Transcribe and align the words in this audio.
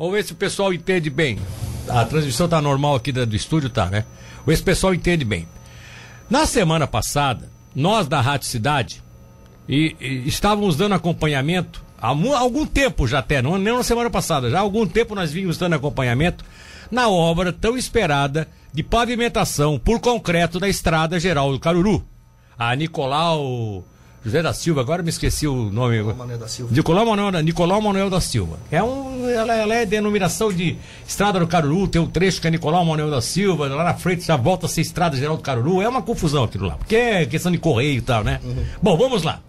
Vamos 0.00 0.14
ver 0.14 0.24
se 0.24 0.32
o 0.32 0.36
pessoal 0.36 0.72
entende 0.72 1.10
bem. 1.10 1.38
A 1.86 2.06
transmissão 2.06 2.48
tá 2.48 2.58
normal 2.58 2.94
aqui 2.94 3.12
do, 3.12 3.36
estúdio, 3.36 3.68
tá, 3.68 3.84
né? 3.90 4.06
Vamos 4.36 4.46
ver 4.46 4.56
se 4.56 4.62
o 4.62 4.64
pessoal 4.64 4.94
entende 4.94 5.26
bem. 5.26 5.46
Na 6.30 6.46
semana 6.46 6.86
passada, 6.86 7.50
nós 7.74 8.08
da 8.08 8.18
Rádio 8.18 8.48
Cidade 8.48 9.02
e, 9.68 9.94
e 10.00 10.26
estávamos 10.26 10.74
dando 10.74 10.94
acompanhamento 10.94 11.84
há 12.00 12.08
algum 12.08 12.64
tempo 12.64 13.06
já 13.06 13.18
até, 13.18 13.42
não 13.42 13.58
nem 13.58 13.74
na 13.74 13.82
semana 13.82 14.08
passada, 14.08 14.48
já 14.48 14.56
há 14.56 14.62
algum 14.62 14.86
tempo 14.86 15.14
nós 15.14 15.32
vínhamos 15.32 15.58
dando 15.58 15.74
acompanhamento 15.74 16.46
na 16.90 17.10
obra 17.10 17.52
tão 17.52 17.76
esperada 17.76 18.48
de 18.72 18.82
pavimentação 18.82 19.78
por 19.78 20.00
concreto 20.00 20.58
da 20.58 20.66
Estrada 20.66 21.20
Geral 21.20 21.52
do 21.52 21.60
Caruru. 21.60 22.02
A 22.58 22.74
Nicolau 22.74 23.84
José 24.24 24.42
da 24.42 24.52
Silva, 24.52 24.82
agora 24.82 25.02
me 25.02 25.08
esqueci 25.08 25.46
o 25.46 25.70
nome. 25.70 26.02
Manuel 26.02 26.38
da 26.38 26.46
Silva. 26.46 26.74
Nicolau 26.74 27.06
Manuel, 27.06 27.42
Nicolau 27.42 27.80
Manuel 27.80 28.10
da 28.10 28.20
Silva. 28.20 28.58
É 28.70 28.82
um, 28.82 29.28
ela, 29.28 29.54
ela 29.54 29.74
é 29.74 29.86
denominação 29.86 30.52
de 30.52 30.76
Estrada 31.06 31.40
do 31.40 31.46
Caruru, 31.46 31.88
tem 31.88 32.00
um 32.00 32.06
trecho 32.06 32.40
que 32.40 32.46
é 32.46 32.50
Nicolau 32.50 32.84
Manuel 32.84 33.10
da 33.10 33.22
Silva, 33.22 33.68
lá 33.68 33.82
na 33.82 33.94
frente 33.94 34.26
já 34.26 34.36
volta 34.36 34.66
a 34.66 34.68
ser 34.68 34.82
Estrada 34.82 35.16
Geral 35.16 35.36
do 35.36 35.42
Caruru. 35.42 35.80
É 35.80 35.88
uma 35.88 36.02
confusão 36.02 36.44
aquilo 36.44 36.66
lá, 36.66 36.74
porque 36.76 36.96
é 36.96 37.26
questão 37.26 37.50
de 37.50 37.58
correio 37.58 37.98
e 37.98 38.02
tal, 38.02 38.22
né? 38.22 38.40
Bom, 38.82 38.96
vamos 38.96 39.22
lá. 39.22 39.40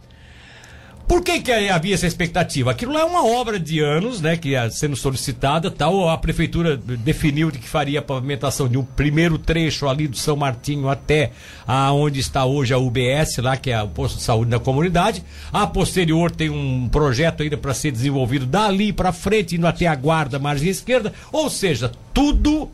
Por 1.12 1.22
que, 1.22 1.42
que 1.42 1.52
havia 1.52 1.94
essa 1.94 2.08
expectativa? 2.08 2.72
Aquilo 2.72 2.94
lá 2.94 3.02
é 3.02 3.04
uma 3.04 3.28
obra 3.28 3.60
de 3.60 3.82
anos, 3.82 4.22
né? 4.22 4.38
Que 4.38 4.52
ia 4.52 4.70
sendo 4.70 4.96
solicitada, 4.96 5.70
tal. 5.70 6.08
A 6.08 6.18
prefeitura 6.18 6.78
definiu 6.78 7.52
de 7.52 7.60
que 7.60 7.68
faria 7.68 8.00
a 8.00 8.02
pavimentação 8.02 8.66
de 8.70 8.78
um 8.78 8.84
primeiro 8.86 9.38
trecho 9.38 9.90
ali 9.90 10.08
do 10.08 10.16
São 10.16 10.38
Martinho 10.38 10.88
até 10.88 11.34
aonde 11.68 12.22
está 12.22 12.46
hoje 12.46 12.74
a 12.74 12.78
UBS, 12.78 13.40
lá 13.40 13.58
que 13.58 13.72
é 13.72 13.84
o 13.84 13.90
posto 13.90 14.20
de 14.20 14.24
saúde 14.24 14.52
da 14.52 14.58
comunidade. 14.58 15.22
A 15.52 15.68
posterior 15.68 16.32
tem 16.32 16.50
um 16.50 16.88
projeto 16.88 17.44
ainda 17.44 17.58
para 17.58 17.74
ser 17.74 17.92
desenvolvido 17.92 18.46
dali 18.46 18.94
para 18.94 19.12
frente, 19.12 19.58
indo 19.58 19.68
até 19.68 19.88
a 19.88 19.96
guarda 19.96 20.40
margem 20.40 20.70
esquerda. 20.70 21.12
Ou 21.30 21.50
seja, 21.50 21.92
tudo 22.14 22.72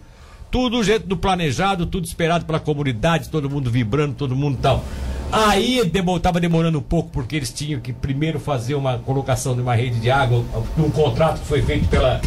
tudo 0.52 0.84
jeito 0.84 1.08
do 1.08 1.18
planejado, 1.18 1.88
tudo 1.88 2.06
esperado 2.06 2.46
pela 2.46 2.60
comunidade, 2.60 3.30
todo 3.30 3.50
mundo 3.50 3.72
vibrando, 3.72 4.14
todo 4.14 4.36
mundo 4.36 4.60
tal. 4.62 4.86
Aí 5.32 5.84
demo, 5.86 6.20
tava 6.20 6.40
demorando 6.40 6.80
um 6.80 6.82
pouco 6.82 7.10
porque 7.10 7.36
eles 7.36 7.52
tinham 7.52 7.80
que 7.82 7.92
primeiro 7.92 8.40
fazer 8.40 8.76
uma 8.76 8.98
colocação 8.98 9.56
de 9.56 9.62
uma 9.62 9.76
rede 9.76 10.00
de 10.00 10.10
água, 10.10 10.44
um 10.78 10.90
contrato 10.90 11.42
que 11.42 11.48
foi 11.48 11.62
feito 11.62 11.88
pela 11.90 12.22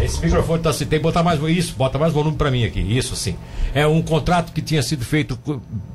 esse 0.00 0.18
microfone 0.24 0.62
tá 0.62 0.72
se 0.72 0.86
tem 0.86 0.98
botar 0.98 1.22
mais 1.22 1.38
isso, 1.42 1.74
bota 1.76 1.98
mais 1.98 2.10
volume 2.10 2.38
para 2.38 2.50
mim 2.50 2.64
aqui, 2.64 2.80
isso 2.80 3.14
sim. 3.14 3.36
É 3.74 3.86
um 3.86 4.00
contrato 4.00 4.50
que 4.50 4.62
tinha 4.62 4.82
sido 4.82 5.04
feito 5.04 5.38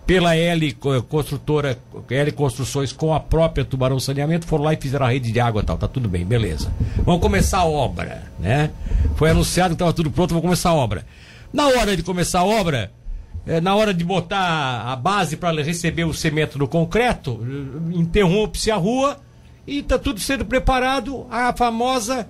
pela 0.05 0.35
L 0.35 0.71
co- 0.73 1.01
construtora, 1.03 1.75
L 2.07 2.31
Construções 2.31 2.91
com 2.91 3.13
a 3.15 3.19
própria 3.19 3.65
Tubarão 3.65 3.99
Saneamento, 3.99 4.45
foram 4.45 4.63
lá 4.65 4.73
e 4.73 4.77
fizeram 4.77 5.07
a 5.07 5.09
rede 5.11 5.31
de 5.31 5.39
água 5.39 5.63
e 5.63 5.65
tal, 5.65 5.75
tá 5.75 5.87
tudo 5.87 6.07
bem, 6.07 6.23
beleza. 6.23 6.71
Vamos 7.03 7.19
começar 7.19 7.59
a 7.59 7.65
obra, 7.65 8.23
né? 8.39 8.69
Foi 9.15 9.31
anunciado 9.31 9.69
que 9.69 9.75
estava 9.75 9.91
tudo 9.93 10.11
pronto, 10.11 10.29
vamos 10.29 10.43
começar 10.43 10.69
a 10.69 10.75
obra. 10.75 11.03
Na 11.51 11.67
hora 11.69 11.97
de 11.97 12.03
começar 12.03 12.41
a 12.41 12.45
obra, 12.45 12.91
é, 13.49 13.59
na 13.59 13.75
hora 13.75 13.93
de 13.93 14.03
botar 14.03 14.83
a 14.87 14.95
base 14.95 15.35
para 15.35 15.61
receber 15.63 16.03
o 16.05 16.13
cimento 16.13 16.57
no 16.59 16.67
concreto, 16.67 17.39
interrompe-se 17.93 18.69
a 18.71 18.75
rua 18.75 19.17
e 19.65 19.79
está 19.79 19.97
tudo 19.97 20.19
sendo 20.19 20.45
preparado 20.45 21.25
a 21.29 21.51
famosa 21.55 22.27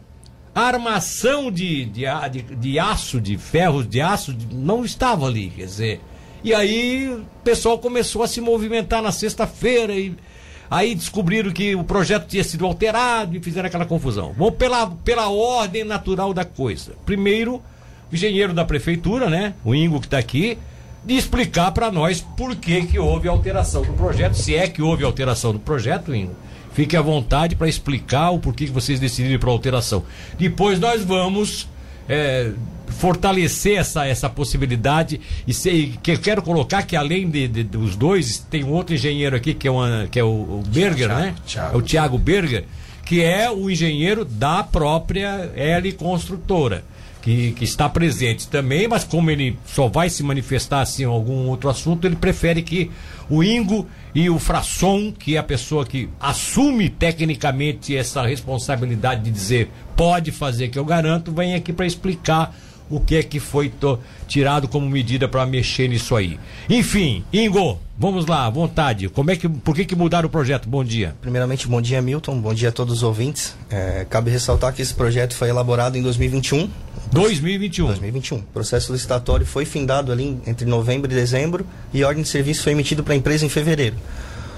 armação 0.53 1.51
de, 1.51 1.85
de, 1.85 2.03
de, 2.31 2.41
de 2.55 2.79
aço, 2.79 3.19
de 3.21 3.37
ferros 3.37 3.87
de 3.87 4.01
aço, 4.01 4.33
de- 4.33 4.53
não 4.55 4.83
estava 4.83 5.25
ali, 5.27 5.49
quer 5.55 5.65
dizer. 5.65 6.01
E 6.43 6.53
aí 6.53 7.09
o 7.09 7.25
pessoal 7.43 7.77
começou 7.79 8.23
a 8.23 8.27
se 8.27 8.39
movimentar 8.41 9.01
na 9.01 9.11
sexta-feira 9.11 9.93
e 9.93 10.15
aí 10.71 10.95
descobriram 10.95 11.51
que 11.51 11.75
o 11.75 11.83
projeto 11.83 12.27
tinha 12.27 12.43
sido 12.43 12.65
alterado 12.65 13.35
e 13.35 13.39
fizeram 13.41 13.67
aquela 13.67 13.85
confusão. 13.85 14.33
Vamos 14.37 14.55
pela, 14.55 14.87
pela 14.87 15.29
ordem 15.29 15.83
natural 15.83 16.33
da 16.33 16.45
coisa. 16.45 16.93
Primeiro, 17.05 17.61
o 18.11 18.15
engenheiro 18.15 18.53
da 18.53 18.63
prefeitura, 18.65 19.29
né, 19.29 19.53
o 19.63 19.73
Ingo 19.75 19.99
que 19.99 20.07
está 20.07 20.17
aqui, 20.17 20.57
de 21.05 21.15
explicar 21.15 21.71
para 21.71 21.91
nós 21.91 22.21
por 22.35 22.55
que, 22.55 22.83
que 22.85 22.99
houve 22.99 23.27
alteração 23.27 23.81
do 23.81 23.93
projeto, 23.93 24.33
se 24.35 24.53
é 24.55 24.67
que 24.67 24.81
houve 24.81 25.03
alteração 25.03 25.51
do 25.53 25.59
projeto, 25.59 26.13
Ingo. 26.13 26.35
Fique 26.73 26.95
à 26.95 27.01
vontade 27.01 27.55
para 27.55 27.67
explicar 27.67 28.29
o 28.31 28.39
porquê 28.39 28.65
que 28.65 28.71
vocês 28.71 28.99
decidiram 28.99 29.39
para 29.39 29.49
alteração. 29.49 30.03
Depois 30.37 30.79
nós 30.79 31.03
vamos 31.03 31.67
é, 32.07 32.51
fortalecer 32.87 33.77
essa, 33.77 34.05
essa 34.05 34.29
possibilidade 34.29 35.19
e 35.47 35.53
sei, 35.53 35.93
que 36.01 36.17
quero 36.17 36.41
colocar 36.41 36.83
que 36.83 36.95
além 36.95 37.29
de, 37.29 37.47
de- 37.47 37.63
dos 37.63 37.95
dois 37.95 38.37
tem 38.49 38.63
um 38.63 38.69
outro 38.71 38.93
engenheiro 38.95 39.35
aqui 39.35 39.53
que 39.53 39.67
é, 39.67 39.71
uma, 39.71 40.07
que 40.11 40.19
é 40.19 40.23
o, 40.23 40.27
o 40.27 40.63
Berger, 40.67 41.07
né? 41.09 41.35
Thiago. 41.45 41.73
É 41.73 41.77
o 41.77 41.81
Tiago 41.81 42.17
Berger, 42.17 42.65
que 43.05 43.21
é 43.23 43.49
o 43.49 43.69
engenheiro 43.69 44.23
da 44.23 44.63
própria 44.63 45.51
L 45.55 45.91
Construtora. 45.93 46.83
Que, 47.21 47.51
que 47.51 47.65
está 47.65 47.89
presente 47.89 48.47
também, 48.47 48.87
mas 48.87 49.03
como 49.03 49.29
ele 49.29 49.59
só 49.65 49.89
vai 49.89 50.09
se 50.09 50.23
manifestar 50.23 50.79
assim 50.79 51.03
em 51.03 51.05
algum 51.05 51.47
outro 51.49 51.69
assunto, 51.69 52.07
ele 52.07 52.15
prefere 52.15 52.61
que 52.61 52.89
o 53.29 53.43
Ingo 53.43 53.85
e 54.15 54.29
o 54.29 54.39
Frasson, 54.39 55.11
que 55.11 55.35
é 55.35 55.37
a 55.37 55.43
pessoa 55.43 55.85
que 55.85 56.07
assume 56.17 56.89
tecnicamente 56.89 57.93
essa 57.93 58.25
responsabilidade 58.25 59.23
de 59.23 59.31
dizer 59.31 59.69
pode 59.97 60.31
fazer 60.31 60.69
que 60.69 60.79
eu 60.79 60.85
garanto, 60.85 61.29
venha 61.29 61.57
aqui 61.57 61.73
para 61.73 61.85
explicar 61.85 62.55
o 62.89 62.99
que 62.99 63.15
é 63.15 63.23
que 63.23 63.39
foi 63.39 63.71
tirado 64.27 64.67
como 64.67 64.89
medida 64.89 65.27
para 65.27 65.45
mexer 65.45 65.87
nisso 65.87 66.15
aí. 66.15 66.39
Enfim, 66.69 67.23
Ingo, 67.31 67.79
vamos 67.97 68.25
lá, 68.25 68.45
à 68.45 68.49
vontade. 68.49 69.07
Como 69.09 69.29
é 69.31 69.35
que, 69.35 69.47
por 69.47 69.75
que, 69.75 69.85
que 69.85 69.95
mudaram 69.95 70.27
o 70.27 70.31
projeto? 70.31 70.67
Bom 70.67 70.83
dia. 70.83 71.15
Primeiramente, 71.21 71.67
bom 71.67 71.81
dia, 71.81 72.01
Milton. 72.01 72.39
Bom 72.39 72.53
dia 72.53 72.69
a 72.69 72.71
todos 72.71 72.95
os 72.95 73.03
ouvintes. 73.03 73.55
É, 73.69 74.05
cabe 74.09 74.31
ressaltar 74.31 74.73
que 74.73 74.81
esse 74.81 74.93
projeto 74.93 75.35
foi 75.35 75.49
elaborado 75.49 75.97
em 75.97 76.01
2021. 76.01 76.69
2021. 77.11 77.87
2021. 77.87 78.37
O 78.37 78.41
processo 78.43 78.91
licitatório 78.91 79.45
foi 79.45 79.65
findado 79.65 80.11
ali 80.11 80.39
entre 80.45 80.65
novembro 80.65 81.11
e 81.11 81.15
dezembro 81.15 81.65
e 81.93 82.03
a 82.03 82.07
ordem 82.07 82.23
de 82.23 82.29
serviço 82.29 82.63
foi 82.63 82.73
emitida 82.73 83.01
para 83.01 83.13
a 83.13 83.17
empresa 83.17 83.45
em 83.45 83.49
fevereiro. 83.49 83.95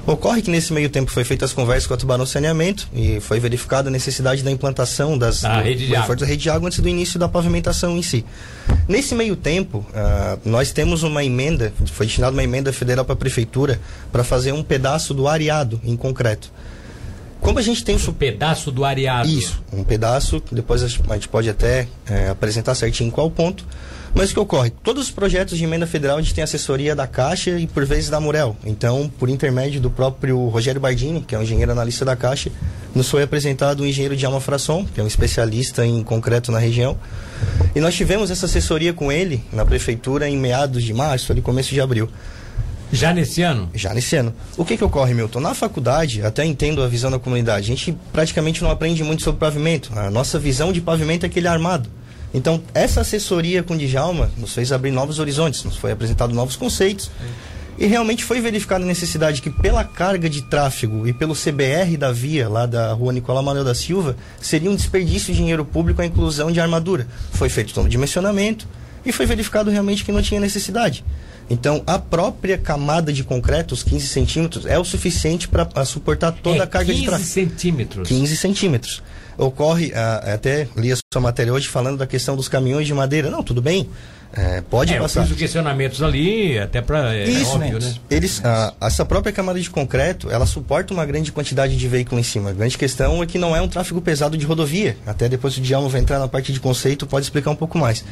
Ocorre 0.05 0.41
que 0.41 0.49
nesse 0.49 0.73
meio 0.73 0.89
tempo 0.89 1.11
foi 1.11 1.23
feitas 1.23 1.51
as 1.51 1.53
conversas 1.55 1.85
com 1.85 1.93
a 1.93 1.97
Tubarão 1.97 2.25
Saneamento 2.25 2.87
e 2.91 3.19
foi 3.19 3.39
verificada 3.39 3.87
a 3.87 3.91
necessidade 3.91 4.41
da 4.41 4.49
implantação 4.49 5.15
das 5.15 5.41
Da 5.41 5.57
do- 5.59 5.63
rede 5.63 5.85
de 5.85 5.95
água. 5.95 6.15
da 6.15 6.25
rede 6.25 6.41
de 6.43 6.49
água 6.49 6.67
antes 6.67 6.79
do 6.79 6.89
início 6.89 7.19
da 7.19 7.29
pavimentação 7.29 7.95
em 7.95 8.01
si. 8.01 8.25
Nesse 8.87 9.13
meio 9.13 9.35
tempo, 9.35 9.85
ah, 9.93 10.39
nós 10.43 10.71
temos 10.71 11.03
uma 11.03 11.23
emenda, 11.23 11.71
foi 11.93 12.07
destinada 12.07 12.33
uma 12.33 12.43
emenda 12.43 12.73
federal 12.73 13.05
para 13.05 13.13
a 13.13 13.17
prefeitura 13.17 13.79
para 14.11 14.23
fazer 14.23 14.51
um 14.53 14.63
pedaço 14.63 15.13
do 15.13 15.27
areado 15.27 15.79
em 15.83 15.95
concreto. 15.95 16.51
Como 17.39 17.59
a 17.59 17.61
gente 17.61 17.83
tem 17.83 17.95
Um 17.95 18.13
pedaço 18.13 18.71
do 18.71 18.83
areado. 18.83 19.29
isso, 19.29 19.61
um 19.71 19.83
pedaço, 19.83 20.41
depois 20.51 20.83
a 20.83 20.87
gente 20.87 21.27
pode 21.29 21.49
até 21.49 21.87
é, 22.07 22.29
apresentar 22.29 22.73
certinho 22.75 23.07
em 23.07 23.11
qual 23.11 23.29
ponto. 23.29 23.65
Mas 24.13 24.29
o 24.29 24.33
que 24.33 24.39
ocorre? 24.39 24.69
Todos 24.69 25.05
os 25.05 25.11
projetos 25.11 25.57
de 25.57 25.63
emenda 25.63 25.87
federal 25.87 26.17
a 26.17 26.21
gente 26.21 26.33
tem 26.33 26.43
assessoria 26.43 26.93
da 26.95 27.07
Caixa 27.07 27.51
e 27.51 27.65
por 27.65 27.85
vezes 27.85 28.09
da 28.09 28.19
Murel. 28.19 28.57
Então, 28.65 29.09
por 29.17 29.29
intermédio 29.29 29.79
do 29.79 29.89
próprio 29.89 30.47
Rogério 30.49 30.81
Bardini, 30.81 31.21
que 31.21 31.33
é 31.33 31.39
um 31.39 31.43
engenheiro 31.43 31.71
analista 31.71 32.03
da 32.03 32.15
Caixa, 32.15 32.51
nos 32.93 33.09
foi 33.09 33.23
apresentado 33.23 33.81
o 33.81 33.85
engenheiro 33.85 34.15
Djalma 34.15 34.41
Frasson, 34.41 34.85
que 34.85 34.99
é 34.99 35.03
um 35.03 35.07
especialista 35.07 35.85
em 35.85 36.03
concreto 36.03 36.51
na 36.51 36.59
região. 36.59 36.97
E 37.73 37.79
nós 37.79 37.95
tivemos 37.95 38.29
essa 38.29 38.45
assessoria 38.45 38.91
com 38.91 39.11
ele 39.11 39.43
na 39.51 39.65
prefeitura 39.65 40.27
em 40.27 40.37
meados 40.37 40.83
de 40.83 40.93
março, 40.93 41.31
ali 41.31 41.41
começo 41.41 41.73
de 41.73 41.79
abril. 41.79 42.09
Já 42.91 43.13
nesse 43.13 43.41
ano? 43.41 43.69
Já 43.73 43.93
nesse 43.93 44.17
ano. 44.17 44.33
O 44.57 44.65
que 44.65 44.75
que 44.75 44.83
ocorre, 44.83 45.13
Milton? 45.13 45.39
Na 45.39 45.53
faculdade, 45.53 46.21
até 46.21 46.43
entendo 46.43 46.83
a 46.83 46.87
visão 46.89 47.09
da 47.09 47.17
comunidade, 47.17 47.71
a 47.71 47.75
gente 47.75 47.97
praticamente 48.11 48.61
não 48.61 48.69
aprende 48.69 49.01
muito 49.01 49.23
sobre 49.23 49.39
pavimento. 49.39 49.97
A 49.97 50.11
nossa 50.11 50.37
visão 50.37 50.73
de 50.73 50.81
pavimento 50.81 51.25
é 51.25 51.29
aquele 51.29 51.47
armado. 51.47 51.89
Então, 52.33 52.61
essa 52.73 53.01
assessoria 53.01 53.61
com 53.61 53.73
o 53.73 53.77
Djalma 53.77 54.31
nos 54.37 54.53
fez 54.53 54.71
abrir 54.71 54.91
novos 54.91 55.19
horizontes, 55.19 55.63
nos 55.63 55.75
foi 55.75 55.91
apresentado 55.91 56.33
novos 56.33 56.55
conceitos. 56.55 57.11
E 57.77 57.87
realmente 57.87 58.23
foi 58.23 58.39
verificada 58.39 58.83
a 58.83 58.87
necessidade 58.87 59.41
que, 59.41 59.49
pela 59.49 59.83
carga 59.83 60.29
de 60.29 60.43
tráfego 60.43 61.07
e 61.07 61.13
pelo 61.13 61.33
CBR 61.33 61.97
da 61.97 62.11
via, 62.11 62.47
lá 62.47 62.65
da 62.65 62.93
rua 62.93 63.11
Nicolau 63.11 63.41
Manuel 63.41 63.65
da 63.65 63.73
Silva, 63.73 64.15
seria 64.39 64.69
um 64.69 64.75
desperdício 64.75 65.33
de 65.33 65.39
dinheiro 65.39 65.65
público 65.65 66.01
a 66.01 66.05
inclusão 66.05 66.51
de 66.51 66.59
armadura. 66.59 67.07
Foi 67.31 67.49
feito 67.49 67.73
todo 67.73 67.85
o 67.85 67.89
dimensionamento 67.89 68.67
e 69.03 69.11
foi 69.11 69.25
verificado 69.25 69.71
realmente 69.71 70.05
que 70.05 70.11
não 70.11 70.21
tinha 70.21 70.39
necessidade. 70.39 71.03
Então, 71.49 71.83
a 71.85 71.97
própria 71.97 72.57
camada 72.57 73.11
de 73.11 73.23
concreto, 73.23 73.73
os 73.73 73.83
15 73.83 74.07
centímetros, 74.07 74.65
é 74.65 74.77
o 74.77 74.85
suficiente 74.85 75.47
para 75.47 75.83
suportar 75.83 76.31
toda 76.31 76.59
é 76.59 76.61
a 76.61 76.67
carga 76.67 76.93
15 76.93 76.99
de 76.99 77.07
tráfego. 77.07 77.29
centímetros. 77.29 78.07
15 78.07 78.37
centímetros. 78.37 79.03
Ocorre, 79.45 79.91
ah, 79.95 80.33
até 80.35 80.67
li 80.77 80.91
a 80.91 80.95
sua 81.11 81.19
matéria 81.21 81.51
hoje 81.51 81.67
falando 81.67 81.97
da 81.97 82.05
questão 82.05 82.35
dos 82.35 82.47
caminhões 82.47 82.85
de 82.85 82.93
madeira. 82.93 83.29
Não, 83.31 83.41
tudo 83.41 83.59
bem, 83.59 83.89
é, 84.33 84.61
pode 84.61 84.93
É, 84.93 84.97
eu 84.97 85.01
passar. 85.01 85.23
fiz 85.23 85.31
os 85.31 85.37
questionamentos 85.37 86.03
ali, 86.03 86.59
até 86.59 86.79
para. 86.79 87.15
É, 87.15 87.23
Isso, 87.27 87.55
óbvio, 87.55 87.79
né? 87.79 87.95
Eles, 88.09 88.39
ah, 88.45 88.71
essa 88.79 89.03
própria 89.03 89.33
camada 89.33 89.59
de 89.59 89.67
concreto, 89.69 90.29
ela 90.29 90.45
suporta 90.45 90.93
uma 90.93 91.05
grande 91.07 91.31
quantidade 91.31 91.75
de 91.75 91.87
veículo 91.87 92.21
em 92.21 92.23
cima. 92.23 92.51
A 92.51 92.53
grande 92.53 92.77
questão 92.77 93.23
é 93.23 93.25
que 93.25 93.39
não 93.39 93.55
é 93.55 93.61
um 93.61 93.67
tráfego 93.67 93.99
pesado 93.99 94.37
de 94.37 94.45
rodovia. 94.45 94.95
Até 95.07 95.27
depois 95.27 95.57
o 95.57 95.61
Djalma 95.61 95.89
vai 95.89 96.01
entrar 96.01 96.19
na 96.19 96.27
parte 96.27 96.53
de 96.53 96.59
conceito, 96.59 97.07
pode 97.07 97.25
explicar 97.25 97.49
um 97.49 97.55
pouco 97.55 97.79
mais. 97.79 98.05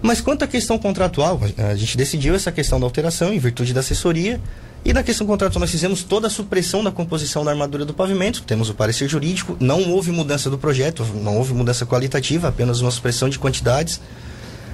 Mas 0.00 0.20
quanto 0.20 0.44
à 0.44 0.46
questão 0.46 0.78
contratual, 0.78 1.40
a- 1.58 1.68
a 1.72 1.74
gente 1.74 1.96
decidiu 1.96 2.34
essa 2.36 2.52
questão 2.52 2.78
da 2.78 2.86
alteração 2.86 3.34
em 3.34 3.38
virtude 3.40 3.74
da 3.74 3.80
assessoria. 3.80 4.40
E 4.86 4.92
na 4.92 5.02
questão 5.02 5.26
contratual, 5.26 5.58
nós 5.58 5.70
fizemos 5.72 6.04
toda 6.04 6.28
a 6.28 6.30
supressão 6.30 6.84
da 6.84 6.92
composição 6.92 7.44
da 7.44 7.50
armadura 7.50 7.84
do 7.84 7.92
pavimento, 7.92 8.44
temos 8.44 8.70
o 8.70 8.74
parecer 8.74 9.08
jurídico, 9.08 9.56
não 9.58 9.90
houve 9.90 10.12
mudança 10.12 10.48
do 10.48 10.56
projeto, 10.56 11.04
não 11.12 11.36
houve 11.36 11.52
mudança 11.52 11.84
qualitativa, 11.84 12.46
apenas 12.46 12.80
uma 12.80 12.92
supressão 12.92 13.28
de 13.28 13.36
quantidades. 13.36 14.00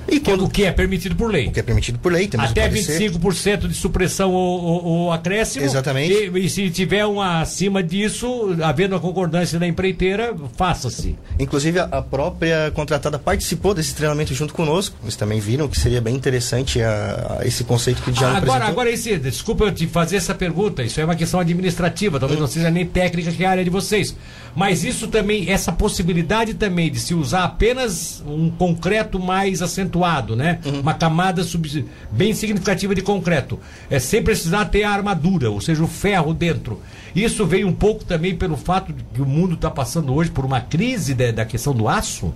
E 0.09 0.21
quando, 0.21 0.45
o 0.45 0.49
que 0.49 0.65
é 0.65 0.73
permitido 0.73 1.17
por 1.17 1.31
lei. 1.31 1.49
O 1.49 1.53
que 1.53 1.61
é 1.61 1.63
permitido 1.63 1.99
por 1.99 2.13
lei. 2.13 2.29
Temos 2.29 2.51
Até 2.51 2.69
25% 2.69 3.69
de 3.69 3.75
supressão 3.75 4.33
ou, 4.33 4.63
ou, 4.63 4.85
ou 4.85 5.13
acréscimo. 5.13 5.65
Exatamente. 5.65 6.13
E, 6.13 6.47
e, 6.47 6.51
se 6.51 6.69
tiver 6.71 7.05
uma 7.07 7.41
acima 7.41 7.83
disso, 7.83 8.57
havendo 8.63 8.95
a 8.95 9.01
concordância 9.01 9.59
da 9.59 9.67
empreiteira, 9.67 10.35
faça-se. 10.57 11.17
Inclusive, 11.39 11.79
a, 11.79 11.85
a, 11.85 12.03
própria 12.03 12.71
contratada 12.73 13.19
participou 13.19 13.75
desse 13.75 13.95
treinamento 13.95 14.35
junto 14.35 14.53
conosco. 14.55 14.97
Vocês 15.03 15.17
também 15.17 15.41
viram 15.41 15.69
que 15.69 15.79
seria 15.79 16.01
bem 16.01 16.15
interessante 16.15 16.83
a, 16.83 17.39
a 17.41 17.47
esse 17.47 17.65
conceito 17.65 18.03
que 18.03 18.11
o 18.11 18.13
Diário 18.13 18.37
Agora, 18.37 18.65
agora 18.67 18.91
esse, 18.91 19.17
desculpa 19.19 19.65
eu 19.65 19.73
te 19.73 19.87
fazer 19.87 20.17
essa 20.17 20.35
pergunta. 20.35 20.83
Isso 20.83 21.01
é 21.01 21.05
uma 21.05 21.17
questão 21.17 21.41
administrativa, 21.41 22.19
talvez 22.19 22.39
hum. 22.39 22.43
não 22.43 22.49
seja 22.49 22.71
nem 22.71 22.87
técnica 22.87 23.33
que 23.33 23.45
é 23.45 23.47
a 23.47 23.51
área 23.51 23.65
de 23.65 23.71
vocês. 23.71 24.15
Mas 24.55 24.85
isso 24.85 25.09
também, 25.09 25.51
essa 25.51 25.73
possibilidade 25.73 26.55
também 26.55 26.91
de 26.91 27.01
se 27.01 27.15
usar 27.15 27.45
apenas 27.45 28.23
um 28.27 28.51
concreto 28.51 29.19
mais 29.19 29.63
acentuado, 29.93 30.35
né? 30.35 30.59
Uhum. 30.65 30.81
Uma 30.81 30.95
camada 30.95 31.45
sub, 31.45 31.87
bem 32.11 32.33
significativa 32.33 32.95
de 32.95 33.03
concreto. 33.03 33.61
É 33.91 33.99
sem 33.99 34.23
precisar 34.23 34.65
ter 34.67 34.85
a 34.85 34.91
armadura, 34.91 35.51
ou 35.51 35.61
seja, 35.61 35.83
o 35.83 35.87
ferro 35.87 36.33
dentro. 36.33 36.81
Isso 37.15 37.45
veio 37.45 37.69
um 37.69 37.73
pouco 37.73 38.05
também 38.05 38.35
pelo 38.35 38.57
fato 38.57 38.93
de 38.93 39.05
que 39.15 39.21
o 39.21 39.27
mundo 39.27 39.55
está 39.55 39.71
passando 39.71 40.15
hoje 40.15 40.31
por 40.31 40.45
uma 40.45 40.61
crise 40.61 41.15
de, 41.15 41.33
da 41.33 41.45
questão 41.45 41.75
do 41.75 41.89
aço. 41.89 42.33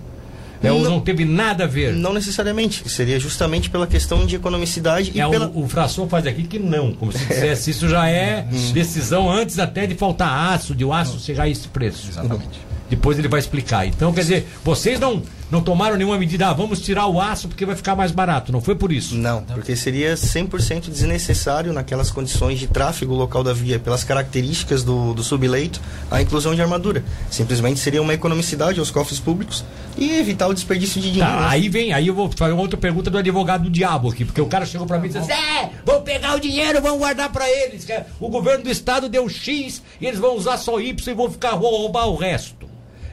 É, 0.61 0.69
não, 0.69 0.77
ou 0.77 0.89
não 0.89 0.99
teve 0.99 1.23
nada 1.23 1.65
a 1.65 1.67
ver? 1.67 1.93
Não 1.93 2.11
necessariamente. 2.11 2.89
Seria 2.89 3.19
justamente 3.19 3.69
pela 3.69 3.85
questão 3.85 4.25
de 4.25 4.35
economicidade 4.35 5.11
é, 5.11 5.23
e 5.23 5.29
pela... 5.29 5.47
O, 5.49 5.65
o 5.65 5.67
Fração 5.67 6.09
faz 6.09 6.25
aqui 6.25 6.43
que 6.43 6.57
não, 6.57 6.93
como 6.93 7.11
se 7.11 7.19
dissesse, 7.25 7.69
isso 7.69 7.87
já 7.87 8.09
é 8.09 8.47
uhum. 8.51 8.71
decisão 8.71 9.29
antes 9.29 9.59
até 9.59 9.85
de 9.85 9.93
faltar 9.93 10.53
aço, 10.53 10.73
de 10.73 10.83
o 10.83 10.91
aço 10.91 11.19
chegar 11.19 11.43
a 11.43 11.49
esse 11.49 11.67
preço. 11.67 12.07
Exatamente. 12.09 12.66
Depois 12.89 13.17
ele 13.19 13.27
vai 13.27 13.39
explicar. 13.39 13.85
Então, 13.85 14.13
quer 14.13 14.21
dizer, 14.21 14.47
vocês 14.63 14.99
não, 14.99 15.21
não 15.51 15.61
tomaram 15.61 15.95
nenhuma 15.95 16.17
medida, 16.17 16.47
ah, 16.47 16.53
vamos 16.53 16.81
tirar 16.81 17.07
o 17.07 17.19
aço 17.19 17.47
porque 17.47 17.65
vai 17.65 17.75
ficar 17.75 17.95
mais 17.95 18.11
barato. 18.11 18.51
Não 18.51 18.61
foi 18.61 18.75
por 18.75 18.91
isso? 18.91 19.15
Não, 19.15 19.43
porque 19.43 19.75
seria 19.75 20.15
100% 20.15 20.89
desnecessário 20.89 21.73
naquelas 21.73 22.11
condições 22.11 22.59
de 22.59 22.67
tráfego 22.67 23.13
local 23.13 23.43
da 23.43 23.53
via, 23.53 23.79
pelas 23.79 24.03
características 24.03 24.83
do, 24.83 25.13
do 25.13 25.23
subleito, 25.23 25.81
a 26.09 26.21
inclusão 26.21 26.55
de 26.55 26.61
armadura. 26.61 27.03
Simplesmente 27.29 27.79
seria 27.79 28.01
uma 28.01 28.13
economicidade 28.13 28.79
aos 28.79 28.91
cofres 28.91 29.19
públicos 29.19 29.63
e 29.97 30.17
evitar 30.19 30.47
o 30.47 30.53
desperdício 30.53 31.01
de 31.01 31.11
dinheiro. 31.11 31.33
Tá, 31.33 31.49
aí 31.49 31.69
vem, 31.69 31.91
aí 31.91 32.07
eu 32.07 32.13
vou 32.13 32.29
fazer 32.31 32.53
uma 32.53 32.61
outra 32.61 32.77
pergunta 32.77 33.09
do 33.09 33.17
advogado 33.17 33.63
do 33.63 33.69
diabo 33.69 34.09
aqui, 34.09 34.23
porque 34.23 34.41
o 34.41 34.45
cara 34.45 34.65
chegou 34.65 34.85
para 34.85 34.99
mim 34.99 35.07
e 35.07 35.11
disse: 35.11 35.31
É, 35.31 35.69
vão 35.85 36.01
pegar 36.01 36.35
o 36.35 36.39
dinheiro, 36.39 36.81
vão 36.81 36.97
guardar 36.97 37.31
para 37.31 37.49
eles. 37.49 37.85
O 38.19 38.29
governo 38.29 38.63
do 38.63 38.69
estado 38.69 39.09
deu 39.09 39.27
X 39.27 39.81
e 39.99 40.05
eles 40.05 40.19
vão 40.19 40.35
usar 40.35 40.57
só 40.57 40.79
Y 40.79 41.11
e 41.11 41.15
vão 41.15 41.31
ficar 41.31 41.51
roubar 41.51 42.07
o 42.07 42.15
resto. 42.15 42.56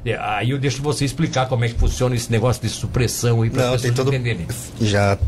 É, 0.05 0.17
aí 0.21 0.51
eu 0.51 0.59
deixo 0.59 0.83
você 0.83 1.05
explicar 1.05 1.47
como 1.47 1.65
é 1.65 1.69
que 1.69 1.75
funciona 1.75 2.15
esse 2.15 2.31
negócio 2.31 2.63
de 2.63 2.69
supressão 2.69 3.43
aí 3.43 3.51
para 3.51 3.79
tem 3.79 3.93
todo 3.93 4.09
entenderem. 4.09 4.47
Já 4.81 5.19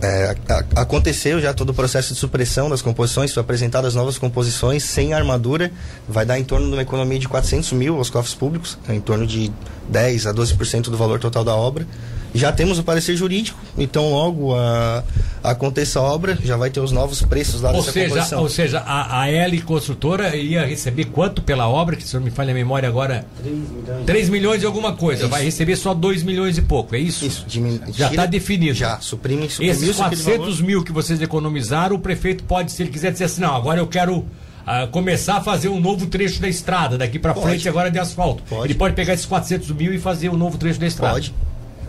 é, 0.00 0.36
a, 0.48 0.80
aconteceu 0.80 1.40
já 1.40 1.52
todo 1.52 1.70
o 1.70 1.74
processo 1.74 2.14
de 2.14 2.18
supressão 2.18 2.70
das 2.70 2.80
composições, 2.80 3.32
foram 3.32 3.42
apresentadas 3.42 3.94
novas 3.94 4.16
composições 4.18 4.84
sem 4.84 5.12
armadura, 5.12 5.70
vai 6.08 6.24
dar 6.24 6.38
em 6.38 6.44
torno 6.44 6.68
de 6.68 6.72
uma 6.72 6.82
economia 6.82 7.18
de 7.18 7.28
400 7.28 7.72
mil 7.72 7.96
aos 7.96 8.08
cofres 8.08 8.34
públicos, 8.34 8.78
em 8.88 9.00
torno 9.00 9.26
de 9.26 9.52
10 9.88 10.26
a 10.26 10.34
12% 10.34 10.84
do 10.84 10.96
valor 10.96 11.18
total 11.18 11.44
da 11.44 11.54
obra. 11.54 11.86
Já 12.34 12.52
temos 12.52 12.78
o 12.78 12.84
parecer 12.84 13.16
jurídico, 13.16 13.58
então 13.76 14.10
logo 14.10 14.54
a, 14.54 15.02
aconteça 15.42 15.98
a 15.98 16.02
obra, 16.02 16.38
já 16.42 16.56
vai 16.56 16.70
ter 16.70 16.80
os 16.80 16.92
novos 16.92 17.22
preços 17.22 17.60
lá 17.60 17.70
ou 17.70 17.76
dessa 17.76 17.92
seja, 17.92 18.08
composição. 18.08 18.42
Ou 18.42 18.48
seja, 18.48 18.78
a, 18.80 19.22
a 19.22 19.30
L 19.30 19.60
Construtora 19.62 20.36
ia 20.36 20.64
receber 20.64 21.06
quanto 21.06 21.42
pela 21.42 21.68
obra, 21.68 21.96
que 21.96 22.06
se 22.06 22.14
não 22.14 22.22
me 22.22 22.30
falha 22.30 22.52
a 22.52 22.54
memória 22.54 22.88
agora? 22.88 23.26
3 23.42 23.56
milhões. 23.56 24.06
3 24.06 24.28
milhões 24.28 24.60
de 24.60 24.66
alguma 24.66 24.92
coisa, 24.94 25.26
vai 25.28 25.44
receber 25.44 25.76
só 25.76 25.92
2 25.92 26.22
milhões 26.22 26.56
e 26.58 26.62
pouco, 26.62 26.94
é 26.94 26.98
isso? 26.98 27.24
Isso, 27.24 27.44
já 27.92 28.08
está 28.08 28.26
definido. 28.26 28.74
Já, 28.74 29.00
suprime, 29.00 29.48
suprime 29.50 29.70
Esses 29.70 29.96
400 29.96 30.60
mil 30.60 30.84
que 30.84 30.92
vocês 30.92 31.20
economizaram, 31.20 31.96
o 31.96 31.98
prefeito 31.98 32.44
pode, 32.44 32.72
se 32.72 32.82
ele 32.82 32.90
quiser 32.90 33.12
dizer 33.12 33.24
assim, 33.24 33.40
não, 33.40 33.54
agora 33.56 33.80
eu 33.80 33.86
quero 33.86 34.24
a 34.66 34.86
começar 34.86 35.38
a 35.38 35.40
fazer 35.40 35.68
um 35.68 35.80
novo 35.80 36.06
trecho 36.06 36.40
da 36.40 36.48
estrada 36.48 36.96
daqui 36.98 37.18
para 37.18 37.34
frente 37.34 37.68
agora 37.68 37.90
de 37.90 37.98
asfalto. 37.98 38.42
Pode. 38.48 38.66
Ele 38.66 38.74
pode 38.74 38.94
pegar 38.94 39.14
esses 39.14 39.26
400 39.26 39.70
mil 39.70 39.92
e 39.92 39.98
fazer 39.98 40.28
um 40.28 40.36
novo 40.36 40.58
trecho 40.58 40.78
da 40.78 40.86
estrada. 40.86 41.14
Pode. 41.14 41.34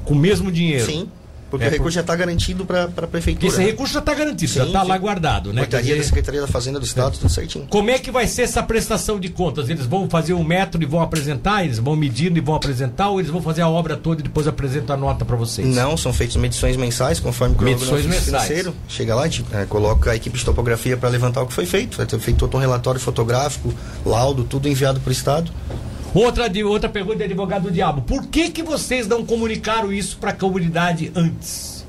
Com 0.06 0.14
o 0.14 0.18
mesmo 0.18 0.52
dinheiro. 0.52 0.86
Sim. 0.86 1.08
Porque 1.52 1.66
é, 1.66 1.68
o 1.68 1.72
recurso 1.72 1.90
por... 1.90 1.92
já 1.92 2.02
está 2.02 2.16
garantido 2.16 2.66
para 2.66 2.86
a 2.86 3.08
prefeitura. 3.08 3.52
Esse 3.52 3.62
recurso 3.62 3.94
já 3.94 4.00
está 4.00 4.14
garantido, 4.14 4.50
sim, 4.50 4.60
já 4.60 4.66
está 4.66 4.84
lá 4.84 4.98
guardado, 4.98 5.52
né? 5.52 5.64
Portaria 5.64 5.88
dizer... 5.88 5.98
da 5.98 6.04
Secretaria 6.06 6.42
da 6.42 6.48
Fazenda 6.48 6.80
do 6.80 6.86
Estado, 6.86 7.14
é. 7.14 7.20
tudo 7.20 7.30
certinho. 7.30 7.68
Como 7.70 7.90
é 7.90 8.00
que 8.00 8.10
vai 8.10 8.26
ser 8.26 8.44
essa 8.44 8.64
prestação 8.64 9.20
de 9.20 9.28
contas? 9.28 9.70
Eles 9.70 9.86
vão 9.86 10.10
fazer 10.10 10.34
um 10.34 10.46
método 10.46 10.86
e 10.86 10.88
vão 10.88 11.02
apresentar? 11.02 11.66
Eles 11.66 11.78
vão 11.78 11.94
medindo 11.94 12.38
e 12.38 12.42
vão 12.42 12.56
apresentar? 12.56 13.10
Ou 13.10 13.20
eles 13.20 13.30
vão 13.30 13.42
fazer 13.42 13.64
a 13.64 13.68
obra 13.68 13.98
toda 13.98 14.22
e 14.22 14.24
depois 14.24 14.48
apresentam 14.48 14.96
a 14.96 14.98
nota 14.98 15.26
para 15.26 15.36
vocês? 15.36 15.68
Não, 15.68 15.98
são 15.98 16.14
feitas 16.14 16.38
medições 16.38 16.78
mensais, 16.78 17.20
conforme 17.20 17.54
o 17.54 17.62
medições 17.62 18.06
mensais. 18.06 18.24
financeiro. 18.24 18.74
Chega 18.88 19.14
lá, 19.14 19.28
gente 19.28 19.44
é, 19.52 19.66
coloca 19.66 20.12
a 20.12 20.16
equipe 20.16 20.38
de 20.38 20.46
topografia 20.46 20.96
para 20.96 21.10
levantar 21.10 21.42
o 21.42 21.48
que 21.48 21.54
foi 21.54 21.66
feito. 21.66 21.98
Vai 21.98 22.06
ter 22.06 22.18
feito 22.18 22.38
todo 22.38 22.56
um 22.56 22.62
relatório 22.62 23.00
fotográfico, 23.00 23.74
laudo, 24.06 24.46
tudo 24.46 24.70
enviado 24.70 25.02
para 25.02 25.10
o 25.10 25.12
Estado. 25.12 25.52
Outra, 26.14 26.52
outra 26.66 26.90
pergunta 26.90 27.18
de 27.18 27.24
advogado 27.24 27.64
do 27.64 27.72
diabo. 27.72 28.02
Por 28.02 28.28
que, 28.28 28.50
que 28.50 28.62
vocês 28.62 29.08
não 29.08 29.26
comunicaram 29.26 29.94
isso 29.94 30.18
para 30.18 30.32
a 30.32 30.34
comunidade 30.34 31.12
antes? 31.16 31.86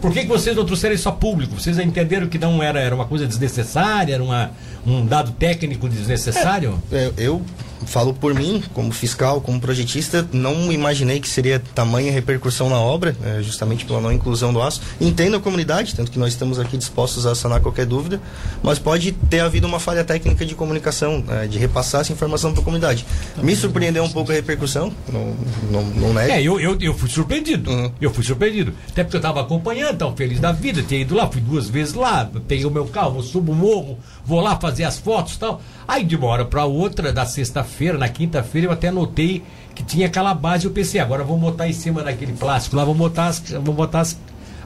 Por 0.00 0.12
que, 0.12 0.22
que 0.22 0.28
vocês 0.28 0.56
não 0.56 0.64
trouxeram 0.64 0.96
isso 0.96 1.08
a 1.08 1.12
público? 1.12 1.54
Vocês 1.54 1.78
entenderam 1.78 2.26
que 2.26 2.36
não 2.36 2.60
era, 2.60 2.80
era 2.80 2.92
uma 2.92 3.04
coisa 3.04 3.24
desnecessária, 3.24 4.14
era 4.14 4.22
uma, 4.22 4.50
um 4.84 5.06
dado 5.06 5.30
técnico 5.30 5.88
desnecessário? 5.88 6.82
É, 6.90 7.12
eu 7.16 7.40
falo 7.86 8.14
por 8.14 8.34
mim, 8.34 8.62
como 8.72 8.92
fiscal, 8.92 9.40
como 9.40 9.60
projetista, 9.60 10.26
não 10.32 10.72
imaginei 10.72 11.20
que 11.20 11.28
seria 11.28 11.62
tamanha 11.74 12.12
repercussão 12.12 12.68
na 12.68 12.78
obra, 12.78 13.16
é, 13.24 13.42
justamente 13.42 13.84
pela 13.84 14.00
não 14.00 14.12
inclusão 14.12 14.52
do 14.52 14.62
aço. 14.62 14.80
Entendo 15.00 15.36
a 15.36 15.40
comunidade, 15.40 15.94
tanto 15.94 16.10
que 16.10 16.18
nós 16.18 16.32
estamos 16.32 16.58
aqui 16.58 16.76
dispostos 16.76 17.26
a 17.26 17.34
sanar 17.34 17.60
qualquer 17.60 17.86
dúvida, 17.86 18.20
mas 18.62 18.78
pode 18.78 19.12
ter 19.12 19.40
havido 19.40 19.66
uma 19.66 19.80
falha 19.80 20.04
técnica 20.04 20.44
de 20.44 20.54
comunicação, 20.54 21.24
é, 21.28 21.46
de 21.46 21.58
repassar 21.58 22.02
essa 22.02 22.12
informação 22.12 22.52
para 22.52 22.60
a 22.60 22.64
comunidade. 22.64 23.04
Me 23.42 23.54
surpreendeu 23.56 24.04
um 24.04 24.10
pouco 24.10 24.30
a 24.30 24.34
repercussão, 24.34 24.92
não, 25.08 25.34
não, 25.70 25.82
não 25.82 26.14
nego. 26.14 26.32
É, 26.32 26.42
eu, 26.42 26.60
eu, 26.60 26.76
eu 26.80 26.94
fui 26.94 27.08
surpreendido. 27.08 27.70
Uhum. 27.70 27.92
Eu 28.00 28.12
fui 28.12 28.24
surpreendido. 28.24 28.74
Até 28.88 29.04
porque 29.04 29.16
eu 29.16 29.20
estava 29.20 29.40
acompanhando, 29.40 29.98
tão 29.98 30.16
feliz 30.16 30.40
da 30.40 30.52
vida, 30.52 30.82
tinha 30.82 31.00
ido 31.00 31.14
lá, 31.14 31.28
fui 31.28 31.40
duas 31.40 31.68
vezes 31.68 31.94
lá, 31.94 32.30
peguei 32.46 32.64
o 32.64 32.70
meu 32.70 32.86
carro, 32.86 33.22
subo 33.22 33.52
o 33.52 33.54
morro, 33.54 33.98
vou 34.24 34.40
lá 34.40 34.56
fazer 34.58 34.84
as 34.84 34.98
fotos 34.98 35.34
e 35.34 35.38
tal. 35.38 35.60
Aí 35.86 36.04
de 36.04 36.16
uma 36.16 36.26
hora 36.28 36.44
para 36.44 36.64
outra, 36.64 37.12
da 37.12 37.26
sexta-feira, 37.26 37.71
na 37.98 38.08
quinta-feira, 38.08 38.68
eu 38.68 38.72
até 38.72 38.90
notei 38.90 39.42
que 39.74 39.82
tinha 39.82 40.06
aquela 40.06 40.34
base, 40.34 40.66
eu 40.66 40.70
pensei, 40.70 41.00
agora 41.00 41.24
vou 41.24 41.38
botar 41.38 41.68
em 41.68 41.72
cima 41.72 42.02
daquele 42.02 42.32
plástico 42.32 42.76
lá, 42.76 42.84
vou 42.84 42.94
botar 42.94 43.26
as, 43.26 43.40
vou 43.62 43.74
botar 43.74 44.00
as, 44.00 44.18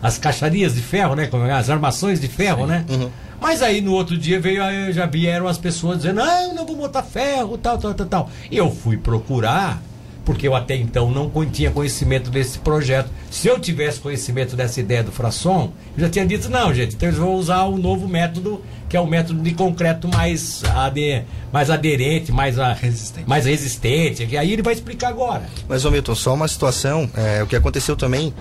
as 0.03 0.19
caixarias 0.19 0.75
de 0.75 0.83
ferro, 0.83 1.15
né? 1.15 1.29
É, 1.33 1.53
as 1.53 1.71
armações 1.71 2.21
de 2.21 2.29
ferro, 2.29 2.63
Sim. 2.63 2.67
né? 2.67 2.85
Uhum. 2.89 3.11
Mas 3.41 3.63
aí 3.63 3.81
no 3.81 3.93
outro 3.93 4.17
dia 4.17 4.41
veio, 4.41 4.63
eu 4.63 4.93
já 4.93 5.07
vieram 5.07 5.47
as 5.47 5.59
pessoas 5.59 5.99
dizendo, 5.99 6.17
não, 6.17 6.55
não 6.55 6.67
vou 6.67 6.77
botar 6.77 7.03
ferro, 7.03 7.57
tal, 7.59 7.79
tal, 7.79 7.95
tal, 7.95 8.07
tal. 8.07 8.31
E 8.51 8.57
eu 8.57 8.71
fui 8.71 8.97
procurar 8.97 9.81
porque 10.27 10.47
eu 10.47 10.57
até 10.57 10.75
então 10.75 11.09
não 11.11 11.31
tinha 11.47 11.71
conhecimento 11.71 12.31
desse 12.31 12.59
projeto. 12.59 13.09
Se 13.31 13.47
eu 13.47 13.61
tivesse 13.61 14.01
conhecimento 14.01 14.57
dessa 14.57 14.81
ideia 14.81 15.03
do 15.03 15.13
Frasson, 15.13 15.73
eu 15.97 16.03
já 16.03 16.11
tinha 16.11 16.27
dito, 16.27 16.51
não, 16.51 16.75
gente, 16.75 16.97
então 16.97 17.09
eles 17.09 17.19
vão 17.19 17.35
usar 17.37 17.63
o 17.63 17.79
novo 17.79 18.09
método, 18.09 18.61
que 18.89 18.97
é 18.97 19.01
o 19.01 19.07
método 19.07 19.41
de 19.41 19.55
concreto 19.55 20.09
mais, 20.09 20.65
ade, 20.75 21.23
mais 21.53 21.71
aderente, 21.71 22.33
mais, 22.33 22.59
a, 22.59 22.73
resistente. 22.73 23.29
mais 23.29 23.47
resistente, 23.47 24.27
que 24.27 24.37
aí 24.37 24.53
ele 24.53 24.63
vai 24.63 24.75
explicar 24.75 25.09
agora. 25.09 25.45
Mas, 25.69 25.85
ô 25.85 25.91
Milton, 25.93 26.17
só 26.17 26.35
uma 26.35 26.49
situação, 26.49 27.09
é, 27.17 27.43
o 27.45 27.47
que 27.47 27.55
aconteceu 27.55 27.95
também 27.95 28.35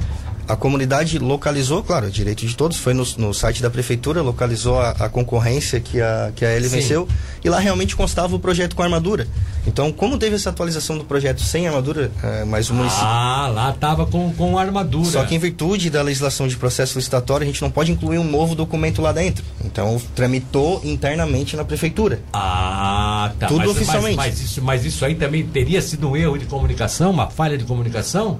a 0.47 0.55
comunidade 0.55 1.17
localizou, 1.19 1.83
claro, 1.83 2.09
direito 2.09 2.45
de 2.45 2.55
todos, 2.55 2.77
foi 2.77 2.93
no, 2.93 3.03
no 3.17 3.33
site 3.33 3.61
da 3.61 3.69
prefeitura, 3.69 4.21
localizou 4.21 4.79
a, 4.79 4.91
a, 4.91 5.09
concorrência 5.09 5.79
que 5.79 6.01
a, 6.01 6.31
que 6.35 6.45
a 6.45 6.49
L 6.49 6.67
venceu 6.67 7.07
e 7.43 7.49
lá 7.49 7.59
realmente 7.59 7.95
constava 7.95 8.35
o 8.35 8.39
projeto 8.39 8.75
com 8.75 8.83
armadura. 8.83 9.27
Então, 9.67 9.91
como 9.91 10.17
teve 10.17 10.35
essa 10.35 10.49
atualização 10.49 10.97
do 10.97 11.03
projeto 11.03 11.41
sem 11.41 11.67
armadura, 11.67 12.11
é, 12.23 12.45
mas 12.45 12.69
o 12.69 12.73
município. 12.73 13.05
Ah, 13.05 13.47
lá 13.53 13.71
estava 13.71 14.05
com, 14.05 14.31
com 14.33 14.57
armadura. 14.57 15.09
Só 15.09 15.23
que 15.23 15.35
em 15.35 15.39
virtude 15.39 15.89
da 15.89 16.01
legislação 16.01 16.47
de 16.47 16.55
processo 16.55 16.97
licitatório, 16.97 17.43
a 17.43 17.47
gente 17.47 17.61
não 17.61 17.71
pode 17.71 17.91
incluir 17.91 18.19
um 18.19 18.23
novo 18.23 18.55
documento 18.55 19.01
lá 19.01 19.11
dentro. 19.11 19.43
Então, 19.63 20.01
tramitou 20.15 20.81
internamente 20.83 21.55
na 21.55 21.65
prefeitura. 21.65 22.21
Ah, 22.31 23.31
tá. 23.39 23.47
Tudo 23.47 23.59
mas, 23.59 23.69
oficialmente. 23.71 24.17
Mas, 24.17 24.27
mas, 24.27 24.41
isso, 24.41 24.61
mas 24.61 24.85
isso 24.85 25.05
aí 25.05 25.15
também 25.15 25.45
teria 25.45 25.81
sido 25.81 26.09
um 26.09 26.15
erro 26.15 26.37
de 26.37 26.45
comunicação, 26.45 27.11
uma 27.11 27.29
falha 27.29 27.57
de 27.57 27.63
comunicação? 27.63 28.39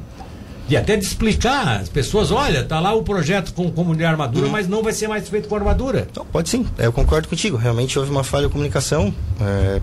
E 0.68 0.76
até 0.76 0.96
de 0.96 1.06
explicar 1.06 1.82
às 1.82 1.90
pessoas, 1.90 2.32
olha, 2.32 2.64
tá 2.64 2.80
lá 2.80 2.94
o 2.94 3.04
projeto 3.04 3.54
com, 3.54 3.72
com 3.72 3.84
mulher 3.84 4.08
armadura, 4.08 4.48
uhum. 4.48 4.52
mas 4.52 4.68
não 4.68 4.82
vai 4.82 4.94
ser 4.94 5.08
mais 5.08 5.28
feito 5.30 5.48
com 5.48 5.56
armadura. 5.56 6.08
Então, 6.10 6.26
pode 6.32 6.50
sim, 6.50 6.66
eu 6.78 6.92
concordo 6.92 7.28
contigo. 7.28 7.56
Realmente 7.56 7.98
houve 8.00 8.10
uma 8.10 8.24
falha 8.24 8.48
de 8.48 8.52
comunicação. 8.52 9.14
É, 9.40 9.82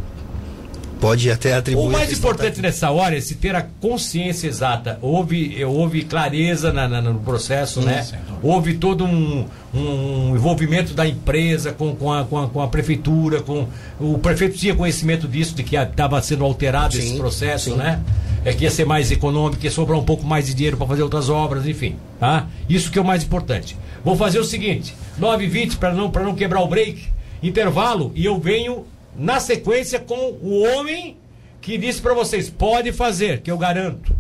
pode 1.02 1.28
até 1.28 1.54
atribuir. 1.54 1.85
O 1.85 1.90
mais 1.90 2.12
importante 2.12 2.62
nessa 2.62 2.88
hora 2.92 3.18
é 3.18 3.21
se 3.21 3.35
ter 3.35 3.56
a 3.56 3.62
consciência 3.80 4.47
exata. 4.47 5.00
Houve, 5.02 5.62
houve 5.64 6.04
clareza 6.04 6.73
na, 6.73 6.87
na, 6.87 7.02
no 7.02 7.18
processo, 7.18 7.80
sim, 7.80 7.87
né? 7.87 8.04
Sim. 8.04 8.16
Houve 8.40 8.75
todo 8.75 9.04
um, 9.04 9.44
um 9.75 10.37
envolvimento 10.37 10.94
da 10.94 11.04
empresa 11.04 11.73
com, 11.73 11.97
com, 11.97 12.12
a, 12.12 12.25
com, 12.25 12.38
a, 12.38 12.49
com 12.49 12.62
a 12.62 12.68
prefeitura, 12.68 13.42
com 13.42 13.66
o 13.99 14.16
prefeito 14.18 14.56
tinha 14.56 14.76
conhecimento 14.76 15.26
disso, 15.26 15.56
de 15.56 15.64
que 15.64 15.75
estava 15.75 16.23
sendo 16.23 16.44
alterado 16.44 16.94
sim, 16.94 17.00
esse 17.00 17.16
processo, 17.16 17.75
né? 17.75 18.00
É 18.44 18.52
que 18.52 18.62
ia 18.62 18.71
ser 18.71 18.85
mais 18.85 19.11
econômico, 19.11 19.64
ia 19.64 19.73
sobrar 19.73 19.99
um 19.99 20.04
pouco 20.04 20.25
mais 20.25 20.47
de 20.47 20.54
dinheiro 20.54 20.76
para 20.76 20.87
fazer 20.87 21.02
outras 21.02 21.28
obras, 21.28 21.66
enfim. 21.66 21.97
Tá? 22.21 22.47
Isso 22.68 22.92
que 22.92 22.99
é 22.99 23.02
o 23.02 23.04
mais 23.04 23.25
importante. 23.25 23.76
Vou 24.04 24.14
fazer 24.16 24.38
o 24.38 24.44
seguinte: 24.44 24.94
9h20 25.21 25.78
para 25.78 25.92
não, 25.92 26.09
não 26.09 26.35
quebrar 26.37 26.61
o 26.61 26.68
break, 26.68 27.09
intervalo, 27.42 28.12
e 28.14 28.25
eu 28.25 28.38
venho 28.38 28.85
na 29.16 29.40
sequência 29.40 29.99
com 29.99 30.38
o 30.42 30.62
homem 30.62 31.16
que 31.61 31.78
disse 31.78 32.00
para 32.00 32.14
vocês: 32.14 32.50
pode 32.50 32.92
fazer, 32.92 33.40
que 33.40 33.50
eu 33.50 33.59
garanto. 33.59 34.14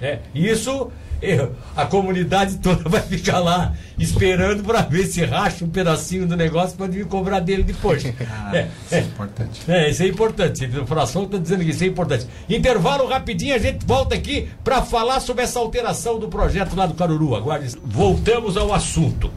É, 0.00 0.20
isso 0.34 0.90
eu, 1.22 1.54
a 1.76 1.84
comunidade 1.84 2.58
toda 2.58 2.88
vai 2.88 3.02
ficar 3.02 3.40
lá 3.40 3.74
esperando 3.98 4.64
para 4.64 4.80
ver 4.82 5.04
se 5.06 5.22
racha 5.24 5.64
um 5.64 5.68
pedacinho 5.68 6.26
do 6.26 6.36
negócio 6.36 6.76
para 6.76 6.86
vir 6.86 7.06
cobrar 7.06 7.40
dele 7.40 7.62
depois. 7.62 8.04
Ah, 8.30 8.56
é, 8.56 8.68
isso 8.86 8.94
é, 8.94 8.98
é, 8.98 9.02
importante. 9.02 9.60
É, 9.68 9.90
isso 9.90 10.02
é 10.02 10.06
importante. 10.06 10.64
O 10.78 10.86
Fração 10.86 11.24
está 11.24 11.36
dizendo 11.36 11.64
que 11.64 11.70
isso 11.70 11.84
é 11.84 11.86
importante. 11.86 12.26
Intervalo 12.48 13.06
rapidinho, 13.06 13.54
a 13.54 13.58
gente 13.58 13.84
volta 13.84 14.14
aqui 14.14 14.48
para 14.64 14.82
falar 14.82 15.20
sobre 15.20 15.44
essa 15.44 15.58
alteração 15.58 16.18
do 16.18 16.28
projeto 16.28 16.74
lá 16.74 16.86
do 16.86 16.94
Caruru. 16.94 17.34
Aguarde. 17.34 17.76
Voltamos 17.84 18.56
ao 18.56 18.72
assunto. 18.72 19.30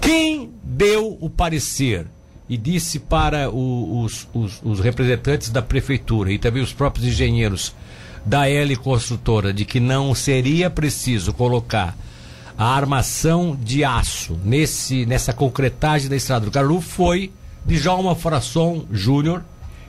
Quem 0.00 0.52
deu 0.62 1.16
o 1.20 1.30
parecer 1.30 2.06
e 2.48 2.56
disse 2.56 2.98
para 2.98 3.50
o, 3.50 4.02
os, 4.02 4.28
os, 4.34 4.60
os, 4.62 4.80
representantes 4.80 5.50
da 5.50 5.62
prefeitura 5.62 6.30
e 6.30 6.38
também 6.38 6.62
os 6.62 6.72
próprios 6.72 7.06
engenheiros 7.06 7.74
da 8.24 8.48
L 8.48 8.76
Construtora 8.76 9.52
de 9.52 9.64
que 9.64 9.80
não 9.80 10.14
seria 10.14 10.68
preciso 10.68 11.32
colocar 11.32 11.96
a 12.56 12.66
armação 12.66 13.58
de 13.60 13.82
aço 13.82 14.38
nesse, 14.44 15.04
nessa 15.06 15.32
concretagem 15.32 16.08
da 16.08 16.16
estrada 16.16 16.44
do 16.44 16.52
Caruaru 16.52 16.80
foi 16.80 17.32
de 17.64 17.80
Djalma 17.80 18.14
Frasson 18.14 18.84
Júnior, 18.92 19.42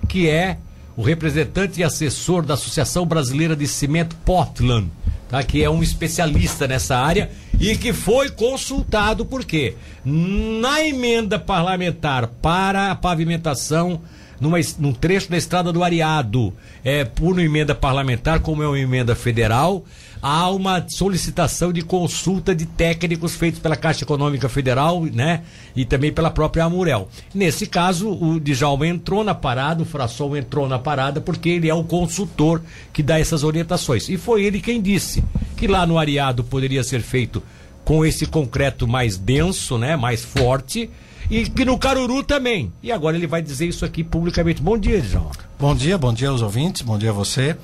que 0.08 0.30
é 0.30 0.58
o 0.98 1.02
representante 1.02 1.82
e 1.82 1.84
assessor 1.84 2.44
da 2.44 2.54
Associação 2.54 3.06
Brasileira 3.06 3.56
de 3.56 3.68
Cimento 3.68 4.16
Portland, 4.26 4.90
tá? 5.30 5.44
que 5.44 5.64
é 5.64 5.70
um 5.70 5.84
especialista 5.84 6.68
nessa 6.68 6.98
área 6.98 7.30
e 7.60 7.76
que 7.78 7.94
foi 7.94 8.30
consultado 8.30 9.26
porque 9.26 9.76
na 10.04 10.82
emenda 10.82 11.38
parlamentar 11.38 12.28
para 12.28 12.92
a 12.92 12.96
pavimentação 12.96 14.02
numa, 14.40 14.58
num 14.80 14.94
trecho 14.94 15.30
da 15.30 15.38
estrada 15.38 15.72
do 15.72 15.84
Ariado, 15.84 16.54
é, 16.84 17.04
por 17.04 17.34
uma 17.34 17.42
emenda 17.42 17.74
parlamentar, 17.74 18.40
como 18.40 18.64
é 18.64 18.68
uma 18.68 18.80
emenda 18.80 19.16
federal, 19.16 19.84
há 20.22 20.50
uma 20.50 20.84
solicitação 20.88 21.72
de 21.72 21.82
consulta 21.82 22.56
de 22.56 22.66
técnicos 22.66 23.36
feitos 23.36 23.60
pela 23.60 23.76
Caixa 23.76 24.04
Econômica 24.04 24.50
Federal, 24.50 25.04
né? 25.06 25.44
E 25.76 25.86
também 25.86 26.12
pela 26.12 26.32
própria 26.32 26.64
Amurel. 26.64 27.08
Nesse 27.34 27.68
caso, 27.68 28.10
o 28.10 28.40
Djalma 28.40 28.88
entrou 28.88 29.24
na 29.24 29.36
parada, 29.36 29.84
o 29.84 29.86
Frassol 29.86 30.36
entrou 30.36 30.68
na 30.68 30.80
parada, 30.80 31.22
porque 31.22 31.50
ele 31.50 31.70
é 31.70 31.74
o 31.74 31.84
consultor 31.84 32.62
que 32.92 33.04
dá 33.04 33.20
essas 33.20 33.44
orientações. 33.44 34.10
E 34.10 34.18
foi 34.18 34.44
ele 34.44 34.60
quem 34.60 34.82
disse 34.82 35.24
que 35.56 35.68
lá 35.68 35.86
no 35.86 35.98
Ariado 35.98 36.44
poderia 36.44 36.84
ser 36.84 37.02
feito 37.02 37.44
com 37.84 38.04
esse 38.04 38.26
concreto 38.26 38.88
mais 38.88 39.18
denso, 39.18 39.78
né? 39.78 39.96
Mais 39.96 40.26
forte 40.26 40.90
e 41.30 41.46
que 41.50 41.66
no 41.66 41.78
Caruru 41.78 42.24
também. 42.24 42.72
E 42.82 42.92
agora 42.92 43.18
ele 43.18 43.28
vai 43.28 43.42
dizer 43.42 43.68
isso 43.68 43.86
aqui 43.86 44.04
publicamente. 44.04 44.62
Bom 44.62 44.78
dia, 44.78 45.02
João. 45.02 45.32
Bom 45.60 45.74
dia, 45.74 45.98
bom 45.98 46.14
dia 46.14 46.30
aos 46.30 46.42
ouvintes, 46.42 46.82
bom 46.82 46.98
dia 46.98 47.12
a 47.12 47.14
você. 47.14 47.56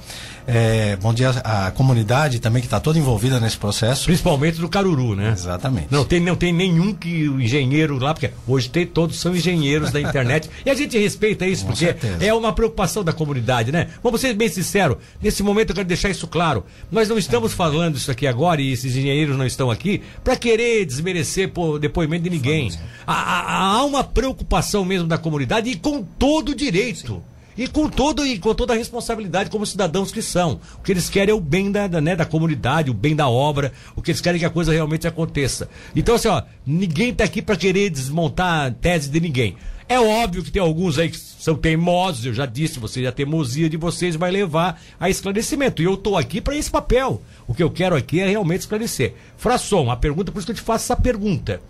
É, 0.54 0.98
bom 0.98 1.14
dia 1.14 1.30
à 1.30 1.72
comunidade 1.72 2.40
também 2.40 2.62
que 2.62 2.68
está 2.68 2.78
toda 2.78 3.00
envolvida 3.00 3.40
nesse 3.40 3.56
processo. 3.56 4.04
Principalmente 4.04 4.60
do 4.60 4.68
Caruru, 4.68 5.16
né? 5.16 5.32
Exatamente. 5.32 5.88
Não 5.90 6.04
tem, 6.04 6.20
não 6.20 6.36
tem 6.36 6.52
nenhum 6.52 6.94
que 6.94 7.30
o 7.30 7.40
engenheiro 7.40 7.98
lá, 7.98 8.14
porque 8.14 8.32
hoje 8.46 8.70
tem, 8.70 8.86
todos 8.86 9.18
são 9.18 9.34
engenheiros 9.34 9.92
da 9.92 10.02
internet. 10.02 10.50
e 10.66 10.70
a 10.70 10.74
gente 10.74 10.98
respeita 10.98 11.48
isso, 11.48 11.62
Com 11.62 11.70
porque 11.70 11.86
certeza. 11.86 12.26
é 12.26 12.34
uma 12.34 12.52
preocupação 12.52 13.02
da 13.02 13.14
comunidade, 13.14 13.72
né? 13.72 13.88
Vamos 14.04 14.20
ser 14.20 14.34
bem 14.34 14.50
sinceros, 14.50 14.98
nesse 15.22 15.42
momento 15.42 15.70
eu 15.70 15.76
quero 15.76 15.88
deixar 15.88 16.10
isso 16.10 16.28
claro. 16.28 16.66
Nós 16.92 17.08
não 17.08 17.18
estamos 17.18 17.54
falando 17.54 17.96
isso 17.96 18.12
aqui 18.12 18.28
agora, 18.28 18.62
e 18.62 18.74
esses 18.74 18.94
engenheiros 18.94 19.38
não 19.38 19.46
estão 19.46 19.72
aqui, 19.72 20.02
para 20.22 20.36
querer 20.36 20.86
desmerecer 20.86 21.50
o 21.56 21.80
depoimento 21.80 22.26
de 22.26 22.30
ninguém. 22.30 22.74
Há, 23.08 23.14
há, 23.14 23.66
há 23.68 23.86
uma 23.86 24.04
preocupação 24.04 24.84
mesmo 24.84 25.08
da 25.08 25.18
comunidade 25.18 25.70
e 25.70 25.78
com 25.78 26.04
todo 26.04 26.54
direito. 26.54 27.08
Sim. 27.08 27.31
E 27.62 27.68
com 27.68 27.88
todo 27.88 28.26
e 28.26 28.40
com 28.40 28.56
toda 28.56 28.74
a 28.74 28.76
responsabilidade 28.76 29.52
como 29.52 29.68
cidadãos 29.68 30.12
que 30.12 30.24
são. 30.24 30.60
O 30.80 30.82
que 30.82 30.92
eles 30.92 31.12
querem 31.12 31.32
é 31.32 31.36
o 31.36 31.40
bem 31.40 31.72
da, 31.72 31.86
da, 31.86 32.02
né, 32.02 32.16
da 32.16 32.26
comunidade, 32.26 32.90
o 32.90 32.94
bem 32.94 33.16
da 33.16 33.30
obra, 33.30 33.72
o 33.96 34.02
que 34.02 34.10
eles 34.10 34.20
querem 34.20 34.38
é 34.38 34.40
que 34.40 34.46
a 34.46 34.50
coisa 34.50 34.72
realmente 34.72 35.08
aconteça. 35.08 35.70
Então, 35.96 36.16
assim, 36.16 36.28
ó, 36.28 36.42
ninguém 36.66 37.12
está 37.12 37.24
aqui 37.24 37.40
para 37.40 37.56
querer 37.56 37.92
desmontar 37.92 38.66
a 38.66 38.72
tese 38.72 39.12
de 39.12 39.20
ninguém. 39.20 39.56
É 39.88 40.00
óbvio 40.00 40.42
que 40.42 40.50
tem 40.50 40.60
alguns 40.60 40.98
aí 40.98 41.12
que 41.12 41.20
são 41.20 41.54
teimosos, 41.54 42.26
eu 42.26 42.34
já 42.34 42.48
disse, 42.48 42.80
você 42.80 43.06
a 43.06 43.12
teimosia 43.12 43.70
de 43.70 43.78
vocês 43.78 44.16
vai 44.16 44.32
levar 44.32 44.82
a 45.00 45.08
esclarecimento. 45.08 45.84
E 45.84 45.86
eu 45.86 45.94
estou 45.94 46.18
aqui 46.18 46.42
para 46.42 46.58
esse 46.58 46.72
papel. 46.72 47.22
O 47.48 47.54
que 47.54 47.62
eu 47.62 47.70
quero 47.70 47.96
aqui 47.96 48.22
é 48.22 48.28
realmente 48.28 48.62
esclarecer. 48.62 49.14
Frasson, 49.38 49.92
a 49.92 49.96
pergunta, 49.96 50.32
por 50.32 50.40
isso 50.40 50.48
que 50.48 50.54
eu 50.54 50.56
te 50.56 50.64
faço 50.64 50.86
essa 50.86 51.00
pergunta. 51.00 51.62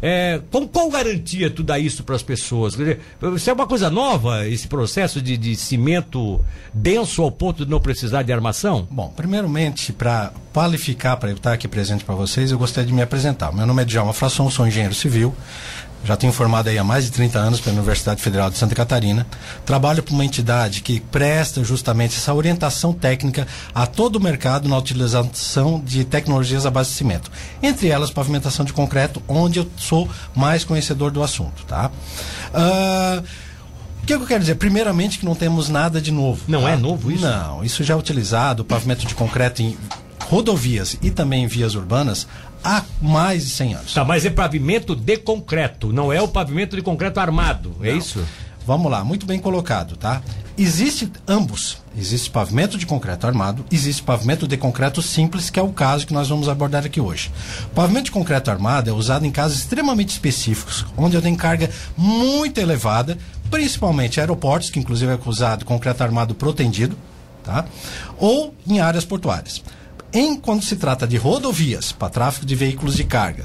É, 0.00 0.40
com 0.50 0.66
qual 0.66 0.90
garantia 0.90 1.50
tu 1.50 1.62
dá 1.62 1.78
isso 1.78 2.04
para 2.04 2.16
as 2.16 2.22
pessoas? 2.22 2.74
Dizer, 2.74 3.00
isso 3.34 3.50
é 3.50 3.52
uma 3.52 3.66
coisa 3.66 3.90
nova, 3.90 4.46
esse 4.46 4.68
processo 4.68 5.20
de, 5.20 5.36
de 5.36 5.56
cimento 5.56 6.40
denso 6.72 7.22
ao 7.22 7.30
ponto 7.30 7.64
de 7.64 7.70
não 7.70 7.80
precisar 7.80 8.22
de 8.22 8.32
armação? 8.32 8.86
Bom, 8.90 9.12
primeiramente, 9.16 9.92
para 9.92 10.32
qualificar, 10.52 11.16
para 11.16 11.30
eu 11.30 11.36
estar 11.36 11.52
aqui 11.52 11.68
presente 11.68 12.04
para 12.04 12.14
vocês, 12.14 12.50
eu 12.50 12.58
gostaria 12.58 12.86
de 12.86 12.92
me 12.94 13.02
apresentar. 13.02 13.52
Meu 13.52 13.66
nome 13.66 13.82
é 13.82 13.84
Djalma 13.84 14.12
Frasson, 14.12 14.50
sou 14.50 14.66
engenheiro 14.66 14.94
civil, 14.94 15.34
já 16.06 16.16
tenho 16.16 16.32
formado 16.32 16.68
aí 16.68 16.78
há 16.78 16.84
mais 16.84 17.04
de 17.04 17.10
30 17.10 17.38
anos 17.38 17.60
pela 17.60 17.74
Universidade 17.76 18.22
Federal 18.22 18.48
de 18.48 18.56
Santa 18.56 18.74
Catarina. 18.74 19.26
Trabalho 19.64 20.02
para 20.02 20.14
uma 20.14 20.24
entidade 20.24 20.80
que 20.80 21.00
presta 21.00 21.64
justamente 21.64 22.16
essa 22.16 22.32
orientação 22.32 22.92
técnica 22.92 23.46
a 23.74 23.86
todo 23.86 24.16
o 24.16 24.20
mercado 24.20 24.68
na 24.68 24.78
utilização 24.78 25.82
de 25.84 26.04
tecnologias 26.04 26.62
de 26.62 26.84
cimento. 26.86 27.30
Entre 27.62 27.88
elas, 27.88 28.10
pavimentação 28.10 28.64
de 28.64 28.72
concreto, 28.72 29.22
onde 29.26 29.58
eu 29.58 29.70
sou 29.76 30.08
mais 30.34 30.64
conhecedor 30.64 31.10
do 31.10 31.22
assunto, 31.22 31.64
tá? 31.66 31.90
Uh, 32.54 33.24
o 34.02 34.06
que 34.06 34.14
eu 34.14 34.24
quero 34.24 34.40
dizer? 34.40 34.54
Primeiramente 34.54 35.18
que 35.18 35.24
não 35.24 35.34
temos 35.34 35.68
nada 35.68 36.00
de 36.00 36.12
novo. 36.12 36.44
Não 36.46 36.62
tá? 36.62 36.70
é 36.70 36.76
novo 36.76 37.10
isso? 37.10 37.24
Não, 37.24 37.64
isso 37.64 37.82
já 37.82 37.94
é 37.94 37.96
utilizado, 37.96 38.64
pavimento 38.64 39.04
de 39.04 39.14
concreto 39.14 39.62
em 39.62 39.76
rodovias 40.28 40.96
e 41.02 41.10
também 41.10 41.46
vias 41.46 41.74
urbanas 41.74 42.26
há 42.62 42.82
mais 43.00 43.44
de 43.44 43.50
100 43.50 43.74
anos. 43.74 43.94
Tá, 43.94 44.04
mas 44.04 44.24
é 44.24 44.30
pavimento 44.30 44.94
de 44.94 45.16
concreto, 45.16 45.92
não 45.92 46.12
é 46.12 46.20
o 46.20 46.28
pavimento 46.28 46.76
de 46.76 46.82
concreto 46.82 47.20
armado, 47.20 47.76
é 47.80 47.90
não. 47.90 47.98
isso? 47.98 48.24
Vamos 48.66 48.90
lá, 48.90 49.04
muito 49.04 49.26
bem 49.26 49.38
colocado, 49.38 49.96
tá? 49.96 50.20
Existe 50.58 51.08
ambos. 51.28 51.78
Existe 51.96 52.28
pavimento 52.30 52.76
de 52.76 52.84
concreto 52.84 53.26
armado, 53.26 53.64
existe 53.70 54.02
pavimento 54.02 54.48
de 54.48 54.56
concreto 54.56 55.00
simples, 55.00 55.48
que 55.50 55.60
é 55.60 55.62
o 55.62 55.68
caso 55.68 56.06
que 56.06 56.12
nós 56.12 56.28
vamos 56.28 56.48
abordar 56.48 56.84
aqui 56.84 57.00
hoje. 57.00 57.30
pavimento 57.74 58.06
de 58.06 58.10
concreto 58.10 58.50
armado 58.50 58.90
é 58.90 58.92
usado 58.92 59.24
em 59.24 59.30
casos 59.30 59.58
extremamente 59.58 60.08
específicos, 60.08 60.84
onde 60.96 61.16
eu 61.16 61.22
tenho 61.22 61.36
carga 61.36 61.70
muito 61.96 62.58
elevada, 62.58 63.16
principalmente 63.50 64.18
aeroportos, 64.18 64.68
que 64.68 64.80
inclusive 64.80 65.12
é 65.12 65.18
usado 65.24 65.64
concreto 65.64 66.02
armado 66.02 66.34
protendido, 66.34 66.98
tá? 67.44 67.64
Ou 68.18 68.52
em 68.66 68.80
áreas 68.80 69.04
portuárias. 69.04 69.62
Em 70.12 70.36
quando 70.36 70.64
se 70.64 70.76
trata 70.76 71.06
de 71.06 71.16
rodovias 71.16 71.92
para 71.92 72.08
tráfego 72.08 72.46
de 72.46 72.54
veículos 72.54 72.96
de 72.96 73.04
carga 73.04 73.44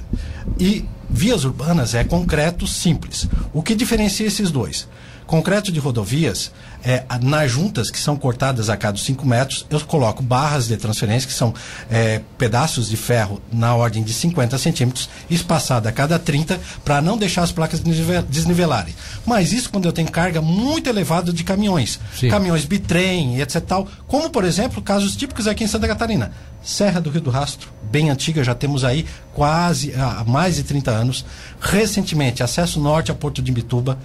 e 0.60 0.86
vias 1.10 1.44
urbanas 1.44 1.94
é 1.94 2.04
concreto 2.04 2.66
simples. 2.66 3.28
O 3.54 3.62
que 3.62 3.76
diferencia 3.76 4.26
esses 4.26 4.52
dois? 4.52 4.88
Concreto 5.32 5.72
de 5.72 5.80
rodovias, 5.80 6.52
é, 6.84 7.06
nas 7.22 7.50
juntas 7.50 7.90
que 7.90 7.98
são 7.98 8.18
cortadas 8.18 8.70
a 8.70 8.76
cada 8.76 8.98
5 8.98 9.26
metros, 9.26 9.66
eu 9.70 9.80
coloco 9.80 10.22
barras 10.22 10.68
de 10.68 10.76
transferência, 10.76 11.26
que 11.26 11.34
são 11.34 11.54
é, 11.90 12.20
pedaços 12.38 12.90
de 12.90 12.98
ferro 12.98 13.42
na 13.50 13.74
ordem 13.74 14.04
de 14.04 14.12
50 14.12 14.58
centímetros, 14.58 15.10
espaçada 15.30 15.88
a 15.88 15.92
cada 15.94 16.20
30, 16.20 16.60
para 16.84 17.02
não 17.02 17.18
deixar 17.18 17.44
as 17.44 17.52
placas 17.54 17.82
desnivelarem. 18.28 18.94
Mas 19.26 19.54
isso 19.54 19.70
quando 19.70 19.86
eu 19.86 19.94
tenho 19.94 20.12
carga 20.12 20.42
muito 20.42 20.90
elevada 20.90 21.32
de 21.32 21.46
caminhões. 21.46 21.98
Sim. 22.14 22.28
Caminhões 22.28 22.66
bitrem, 22.66 23.40
etc. 23.40 23.62
Tal, 23.62 23.88
como, 24.10 24.30
por 24.30 24.44
exemplo, 24.44 24.82
casos 24.82 25.16
típicos 25.16 25.48
aqui 25.48 25.64
em 25.64 25.68
Santa 25.68 25.88
Catarina. 25.88 26.34
Serra 26.62 27.00
do 27.00 27.10
Rio 27.10 27.22
do 27.22 27.30
Rastro, 27.30 27.70
bem 27.90 28.10
antiga, 28.10 28.44
já 28.44 28.54
temos 28.54 28.84
aí 28.84 29.06
quase 29.34 29.94
há 29.96 30.26
mais 30.28 30.58
de 30.58 30.64
30 30.64 30.92
anos. 30.92 31.26
Recentemente, 31.60 32.44
acesso 32.44 32.82
norte 32.82 33.12
a 33.12 33.16
Porto 33.16 33.42
de 33.42 33.50
Imbituba. 33.50 33.98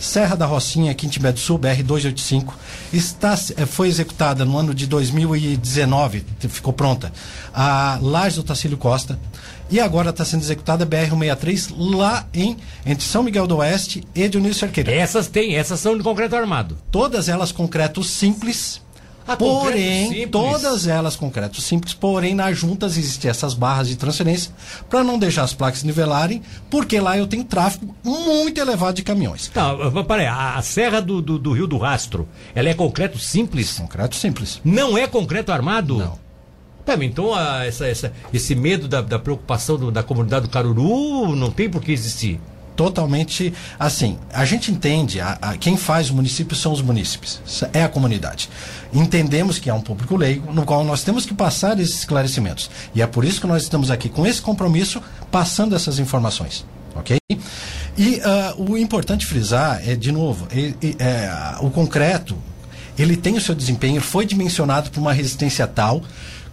Serra 0.00 0.34
da 0.34 0.46
Rocinha, 0.46 0.90
aqui 0.90 1.06
em 1.06 1.10
Timbé 1.10 1.30
do 1.30 1.38
Sul, 1.38 1.58
BR-285. 1.58 2.54
Está, 2.90 3.34
eh, 3.56 3.66
foi 3.66 3.88
executada 3.88 4.46
no 4.46 4.56
ano 4.56 4.74
de 4.74 4.86
2019, 4.86 6.24
ficou 6.48 6.72
pronta, 6.72 7.12
a 7.52 7.98
Laje 8.00 8.36
do 8.36 8.42
Tacílio 8.42 8.78
Costa. 8.78 9.18
E 9.70 9.78
agora 9.78 10.10
está 10.10 10.24
sendo 10.24 10.42
executada 10.42 10.82
a 10.82 10.86
BR-163 10.86 11.74
lá 11.76 12.26
em, 12.34 12.56
entre 12.84 13.04
São 13.04 13.22
Miguel 13.22 13.46
do 13.46 13.58
Oeste 13.58 14.02
e 14.14 14.28
Dionísio 14.28 14.60
Cerqueira. 14.60 14.90
Essas 14.90 15.28
tem, 15.28 15.54
essas 15.54 15.78
são 15.78 15.96
de 15.96 16.02
concreto 16.02 16.34
armado. 16.34 16.76
Todas 16.90 17.28
elas 17.28 17.52
concreto 17.52 18.02
simples. 18.02 18.80
Ah, 19.32 19.36
porém, 19.36 20.26
todas 20.28 20.86
elas 20.86 21.16
concreto 21.16 21.60
simples, 21.60 21.94
porém 21.94 22.34
nas 22.34 22.58
juntas 22.58 22.96
existem 22.96 23.30
essas 23.30 23.54
barras 23.54 23.88
de 23.88 23.96
transferência 23.96 24.52
para 24.88 25.04
não 25.04 25.18
deixar 25.18 25.42
as 25.44 25.52
placas 25.54 25.82
nivelarem, 25.82 26.42
porque 26.68 26.98
lá 27.00 27.16
eu 27.16 27.26
tenho 27.26 27.44
tráfego 27.44 27.94
muito 28.04 28.60
elevado 28.60 28.94
de 28.96 29.02
caminhões. 29.02 29.50
Não, 29.54 30.04
peraí, 30.04 30.26
a, 30.26 30.56
a 30.56 30.62
Serra 30.62 31.00
do, 31.00 31.20
do, 31.22 31.38
do 31.38 31.52
Rio 31.52 31.66
do 31.66 31.78
Rastro, 31.78 32.28
ela 32.54 32.68
é 32.68 32.74
concreto 32.74 33.18
simples? 33.18 33.78
Concreto 33.78 34.16
simples. 34.16 34.60
Não 34.64 34.96
é 34.98 35.06
concreto 35.06 35.52
armado? 35.52 35.98
Não. 35.98 36.18
Pera, 36.84 37.04
então 37.04 37.34
a, 37.34 37.64
essa, 37.66 37.86
essa, 37.86 38.12
esse 38.32 38.54
medo 38.54 38.88
da, 38.88 39.00
da 39.02 39.18
preocupação 39.18 39.76
do- 39.76 39.90
da 39.92 40.02
comunidade 40.02 40.46
do 40.46 40.50
Caruru 40.50 41.36
não 41.36 41.50
tem 41.50 41.68
por 41.68 41.82
que 41.82 41.92
existir. 41.92 42.40
Totalmente 42.84 43.52
assim. 43.78 44.16
A 44.32 44.46
gente 44.46 44.72
entende, 44.72 45.20
a, 45.20 45.36
a- 45.42 45.56
quem 45.58 45.76
faz 45.76 46.08
o 46.08 46.14
município 46.14 46.56
são 46.56 46.72
os 46.72 46.80
munícipes, 46.80 47.38
é 47.74 47.82
a 47.82 47.88
comunidade. 47.90 48.48
Entendemos 48.90 49.58
que 49.58 49.68
é 49.68 49.74
um 49.74 49.82
público 49.82 50.16
leigo, 50.16 50.50
no 50.50 50.64
qual 50.64 50.82
nós 50.82 51.02
temos 51.04 51.26
que 51.26 51.34
passar 51.34 51.78
esses 51.78 51.98
esclarecimentos. 51.98 52.70
E 52.94 53.02
é 53.02 53.06
por 53.06 53.22
isso 53.22 53.38
que 53.38 53.46
nós 53.46 53.62
estamos 53.64 53.90
aqui 53.90 54.08
com 54.08 54.26
esse 54.26 54.40
compromisso, 54.40 55.02
passando 55.30 55.76
essas 55.76 55.98
informações. 55.98 56.64
Ok? 56.94 57.18
E 57.98 58.20
ah, 58.24 58.54
o 58.56 58.78
importante 58.78 59.26
frisar 59.26 59.82
é, 59.86 59.94
de 59.94 60.10
novo, 60.10 60.48
e, 60.50 60.74
é, 60.98 61.30
o 61.60 61.68
concreto, 61.68 62.34
ele 62.98 63.14
tem 63.14 63.36
o 63.36 63.40
seu 63.42 63.54
desempenho, 63.54 64.00
foi 64.00 64.24
dimensionado 64.24 64.90
por 64.90 65.00
uma 65.00 65.12
resistência 65.12 65.66
tal. 65.66 66.02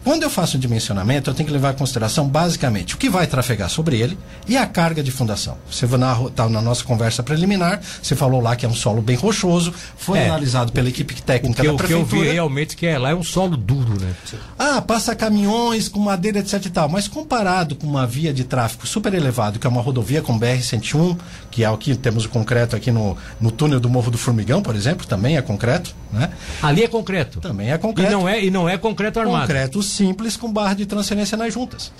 Quando 0.07 0.23
eu 0.23 0.29
faço 0.29 0.55
um 0.55 0.59
dimensionamento, 0.59 1.29
eu 1.29 1.33
tenho 1.33 1.45
que 1.47 1.51
levar 1.51 1.73
em 1.73 1.77
consideração 1.77 2.29
basicamente 2.29 2.95
o 2.95 2.97
que 2.97 3.09
vai 3.09 3.27
trafegar 3.27 3.69
sobre 3.69 3.99
ele 3.99 4.17
e 4.47 4.55
a 4.55 4.65
carga 4.65 5.03
de 5.03 5.11
fundação. 5.11 5.57
Você 5.69 5.85
vai 5.85 5.99
na, 5.99 6.15
na 6.49 6.61
nossa 6.61 6.81
conversa 6.81 7.21
preliminar, 7.21 7.81
você 8.01 8.15
falou 8.15 8.39
lá 8.39 8.55
que 8.55 8.65
é 8.65 8.69
um 8.69 8.73
solo 8.73 9.01
bem 9.01 9.17
rochoso, 9.17 9.73
foi 9.97 10.19
É. 10.19 10.29
analisado 10.29 10.71
pela 10.71 10.87
equipe 10.87 11.13
O 11.13 11.21
técnica 11.21 11.61
que, 11.61 11.67
da 11.67 11.73
eu- 11.73 11.75
o 11.75 11.77
que 11.77 11.91
eu 11.91 11.99
vi 11.99 12.05
prefeitura. 12.05 12.31
realmente 12.33 12.77
que 12.77 12.85
é 12.85 12.97
lá 12.97 13.09
é 13.09 13.15
um 13.15 13.21
solo 13.23 13.57
duro, 13.57 13.99
né? 13.99 14.13
Ah, 14.57 14.81
passa 14.81 15.13
caminhões 15.13 15.89
com 15.89 15.99
madeira, 15.99 16.39
etc 16.39 16.65
e 16.65 16.69
tal. 16.69 16.87
Mas 16.87 17.09
comparado 17.09 17.75
com 17.75 17.85
uma 17.85 18.07
via 18.07 18.33
de 18.33 18.45
tráfego 18.45 18.87
super 18.87 19.13
elevado, 19.13 19.59
que 19.59 19.67
é 19.67 19.69
uma 19.69 19.81
rodovia 19.81 20.21
com 20.21 20.39
BR-101, 20.39 21.17
que 21.51 21.65
é 21.65 21.69
o 21.69 21.77
que 21.77 21.93
temos 21.95 22.23
o 22.23 22.29
concreto 22.29 22.77
aqui 22.77 22.91
no, 22.91 23.17
no 23.41 23.51
túnel 23.51 23.81
do 23.81 23.89
Morro 23.89 24.09
do 24.09 24.17
Formigão, 24.17 24.61
por 24.61 24.73
exemplo, 24.73 25.05
também 25.05 25.35
é 25.35 25.41
concreto, 25.41 25.93
né? 26.13 26.29
Ali 26.63 26.81
é 26.83 26.87
concreto. 26.87 27.41
Também 27.41 27.71
é 27.71 27.75
E 27.75 27.77
concreto. 27.77 28.09
não 28.13 28.29
é, 28.29 28.41
e 28.41 28.49
não 28.49 28.69
é 28.69 28.77
concreto 28.77 29.19
armado. 29.19 29.41
concreto 29.41 29.83
simples 29.97 30.37
com 30.37 30.51
barra 30.51 30.75
de 30.75 30.85
transferência 30.85 31.37
nas 31.37 31.53
juntas. 31.53 31.91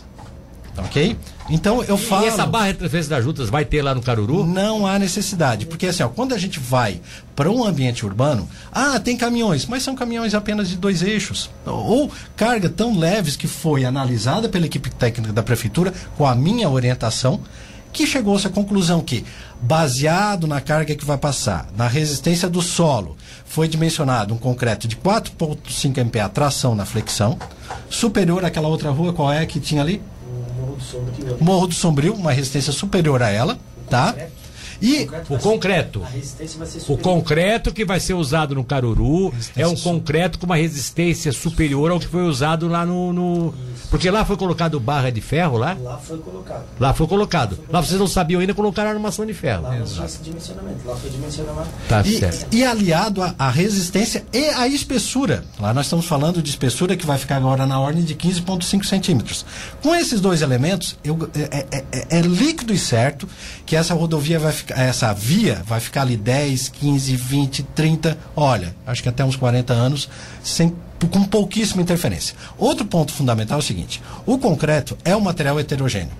Ok? 0.77 1.17
Então 1.49 1.83
eu 1.83 1.97
falo. 1.97 2.25
E 2.25 2.27
essa 2.27 2.45
barra 2.45 2.71
de 2.71 2.77
transferência 2.77 3.09
das 3.09 3.23
juntas 3.23 3.49
vai 3.49 3.65
ter 3.65 3.81
lá 3.81 3.95
no 3.95 4.01
Caruru? 4.01 4.45
Não 4.45 4.85
há 4.85 4.99
necessidade, 4.99 5.65
porque 5.65 5.87
assim, 5.87 6.03
ó, 6.03 6.07
quando 6.07 6.35
a 6.35 6.37
gente 6.37 6.59
vai 6.59 7.01
para 7.35 7.49
um 7.49 7.63
ambiente 7.65 8.05
urbano, 8.05 8.47
ah, 8.71 8.99
tem 8.99 9.17
caminhões, 9.17 9.65
mas 9.65 9.81
são 9.81 9.95
caminhões 9.95 10.35
apenas 10.35 10.69
de 10.69 10.77
dois 10.77 11.01
eixos. 11.01 11.49
Ou 11.65 12.11
carga 12.35 12.69
tão 12.69 12.97
leves 12.97 13.35
que 13.35 13.47
foi 13.47 13.85
analisada 13.85 14.47
pela 14.47 14.67
equipe 14.67 14.89
técnica 14.91 15.33
da 15.33 15.41
prefeitura 15.41 15.91
com 16.15 16.27
a 16.27 16.35
minha 16.35 16.69
orientação, 16.69 17.41
que 17.91 18.05
chegou-se 18.05 18.45
à 18.45 18.49
conclusão 18.49 19.01
que, 19.01 19.25
baseado 19.61 20.47
na 20.47 20.61
carga 20.61 20.95
que 20.95 21.05
vai 21.05 21.17
passar, 21.17 21.67
na 21.75 21.87
resistência 21.87 22.49
do 22.49 22.61
solo, 22.61 23.17
foi 23.45 23.67
dimensionado 23.67 24.33
um 24.33 24.37
concreto 24.37 24.87
de 24.87 24.95
4,5 24.95 25.97
MPa 25.97 26.29
tração 26.29 26.75
na 26.75 26.85
flexão, 26.85 27.37
superior 27.89 28.45
àquela 28.45 28.67
outra 28.67 28.91
rua, 28.91 29.13
qual 29.13 29.31
é 29.31 29.45
que 29.45 29.59
tinha 29.59 29.81
ali? 29.81 30.01
Morro 31.39 31.67
do 31.67 31.73
Sombrio, 31.73 32.13
uma 32.13 32.31
resistência 32.31 32.71
superior 32.71 33.23
a 33.23 33.29
ela, 33.29 33.57
tá? 33.89 34.15
E 34.81 35.07
O 35.29 35.37
concreto. 35.39 36.03
O 36.87 36.97
concreto 36.97 37.73
que 37.73 37.83
vai 37.85 37.99
ser 37.99 38.13
usado 38.13 38.55
no 38.55 38.63
Caruru 38.63 39.33
é 39.55 39.67
um 39.67 39.75
concreto 39.75 40.37
com 40.39 40.45
uma 40.45 40.55
resistência 40.55 41.31
superior 41.31 41.91
ao 41.91 41.99
que 41.99 42.07
foi 42.07 42.23
usado 42.23 42.67
lá 42.67 42.85
no. 42.85 43.11
no- 43.13 43.53
Porque 43.89 44.09
lá 44.11 44.25
foi 44.25 44.37
colocado 44.37 44.79
barra 44.79 45.09
de 45.11 45.21
ferro 45.21 45.57
lá? 45.57 45.77
Lá 45.81 45.97
foi 45.97 46.17
colocado. 46.17 46.63
Lá 46.79 46.93
foi 46.93 47.07
colocado. 47.07 47.59
Lá 47.69 47.81
vocês 47.81 47.99
não 47.99 48.07
sabiam 48.07 48.41
ainda 48.41 48.53
colocar 48.53 48.85
armação 48.85 49.25
de 49.25 49.33
ferro. 49.33 49.63
Lá 49.63 49.75
dimensionamento. 50.21 50.79
Lá 50.85 50.95
foi 50.95 51.09
dimensionado. 51.09 51.67
Tá 51.87 52.01
E, 52.05 52.19
certo. 52.19 52.53
e 52.55 52.63
aliado 52.63 53.21
à- 53.21 53.33
à 53.39 53.49
resistência 53.49 54.25
e 54.33 54.45
à 54.49 54.67
espessura. 54.67 55.43
Lá 55.59 55.73
nós 55.73 55.85
estamos 55.85 56.05
falando 56.05 56.41
de 56.41 56.49
espessura 56.49 56.95
que 56.95 57.05
vai 57.05 57.17
ficar 57.17 57.37
agora 57.37 57.65
na 57.65 57.79
ordem 57.79 58.03
de 58.03 58.13
15,5 58.15 58.85
centímetros. 58.85 59.45
Com 59.81 59.95
esses 59.95 60.19
dois 60.21 60.41
elementos, 60.41 60.97
eu- 61.03 61.29
é, 61.35 61.65
é- 61.71 61.83
é- 61.91 62.07
é 62.17 62.21
líquido 62.21 62.73
e 62.73 62.77
certo 62.77 63.27
que 63.65 63.75
essa 63.75 63.93
rodovia 63.93 64.37
vai 64.39 64.51
ficar, 64.51 64.66
essa 64.69 65.13
via 65.13 65.63
vai 65.65 65.79
ficar 65.79 66.01
ali 66.01 66.17
10, 66.17 66.69
15, 66.69 67.15
20, 67.15 67.63
30, 67.63 68.17
olha, 68.35 68.75
acho 68.85 69.03
que 69.03 69.09
até 69.09 69.23
uns 69.23 69.35
40 69.35 69.73
anos, 69.73 70.09
sem, 70.43 70.73
com 71.11 71.23
pouquíssima 71.23 71.81
interferência. 71.81 72.35
Outro 72.57 72.85
ponto 72.85 73.11
fundamental 73.11 73.57
é 73.57 73.61
o 73.61 73.63
seguinte: 73.63 74.01
o 74.25 74.37
concreto 74.37 74.97
é 75.03 75.15
um 75.15 75.21
material 75.21 75.59
heterogêneo. 75.59 76.11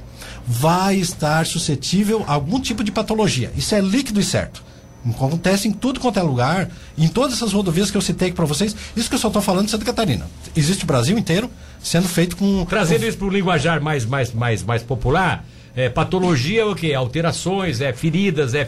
Vai 0.45 0.95
estar 0.95 1.45
suscetível 1.45 2.23
a 2.27 2.33
algum 2.33 2.59
tipo 2.59 2.83
de 2.83 2.91
patologia. 2.91 3.51
Isso 3.55 3.75
é 3.75 3.81
líquido 3.81 4.19
e 4.19 4.23
certo. 4.23 4.63
Acontece 5.05 5.67
em 5.67 5.71
tudo 5.71 5.99
quanto 5.99 6.19
é 6.19 6.21
lugar, 6.21 6.69
em 6.97 7.07
todas 7.07 7.33
essas 7.35 7.53
rodovias 7.53 7.89
que 7.89 7.97
eu 7.97 8.01
citei 8.01 8.29
aqui 8.29 8.35
para 8.35 8.45
vocês. 8.45 8.75
Isso 8.95 9.07
que 9.09 9.15
eu 9.15 9.19
só 9.19 9.27
estou 9.27 9.41
falando 9.41 9.65
de 9.65 9.71
Santa 9.71 9.85
Catarina. 9.85 10.27
Existe 10.55 10.83
o 10.83 10.87
Brasil 10.87 11.17
inteiro 11.17 11.49
sendo 11.81 12.07
feito 12.07 12.35
com. 12.35 12.65
Trazendo 12.65 13.05
isso 13.05 13.17
para 13.17 13.27
o 13.27 13.29
linguajar 13.29 13.81
mais, 13.81 14.05
mais, 14.05 14.33
mais, 14.33 14.63
mais 14.63 14.83
popular, 14.83 15.45
é, 15.77 15.87
patologia 15.89 16.61
é 16.61 16.65
o 16.65 16.75
quê? 16.75 16.93
Alterações, 16.93 17.79
é 17.79 17.93
feridas, 17.93 18.53
é 18.53 18.67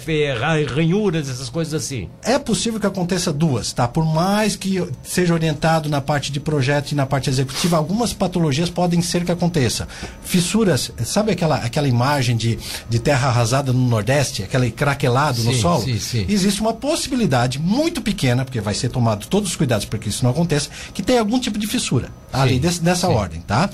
ranhuras, 0.64 1.30
essas 1.30 1.50
coisas 1.50 1.74
assim. 1.74 2.08
É 2.24 2.38
possível 2.40 2.80
que 2.80 2.86
aconteça 2.88 3.34
duas, 3.34 3.74
tá? 3.74 3.88
Por 3.88 4.06
mais 4.06 4.56
que 4.56 4.82
seja 5.04 5.34
orientado 5.34 5.90
na 5.90 6.00
parte 6.00 6.32
de 6.32 6.40
projeto 6.40 6.92
e 6.92 6.96
na 6.96 7.06
parte 7.06 7.30
executiva, 7.30 7.78
algumas 7.78 8.14
patologias 8.14 8.70
podem 8.70 9.02
ser 9.02 9.26
que 9.26 9.32
aconteça. 9.32 9.88
Fissuras, 10.24 10.92
sabe 11.04 11.32
aquela, 11.32 11.56
aquela 11.58 11.88
imagem 11.88 12.38
de, 12.38 12.60
de 12.88 13.00
terra 13.00 13.30
arrasada 13.30 13.74
no 13.74 13.88
Nordeste, 13.88 14.44
aquele 14.44 14.70
craquelado 14.72 15.44
no 15.44 15.54
Sim, 15.54 15.62
solo? 15.62 15.84
sim, 15.84 16.00
sim. 16.00 16.26
Existe 16.30 16.62
uma 16.62 16.74
possibilidade 16.74 17.58
muito 17.60 18.02
pequena, 18.02 18.46
porque 18.46 18.62
vai 18.62 18.74
ser 18.74 18.90
tomado 18.90 19.26
todos 19.28 19.50
os 19.50 19.56
cuidados 19.56 19.86
para 19.86 19.98
que 19.98 20.10
isso 20.10 20.24
não 20.24 20.32
aconteça, 20.32 20.70
que 20.94 21.02
tem 21.02 21.18
algum 21.18 21.40
tipo 21.40 21.58
de 21.58 21.66
fissura 21.66 22.10
ali 22.32 22.60
desse- 22.60 22.82
dessa 22.82 23.08
ordem, 23.10 23.42
tá? 23.42 23.70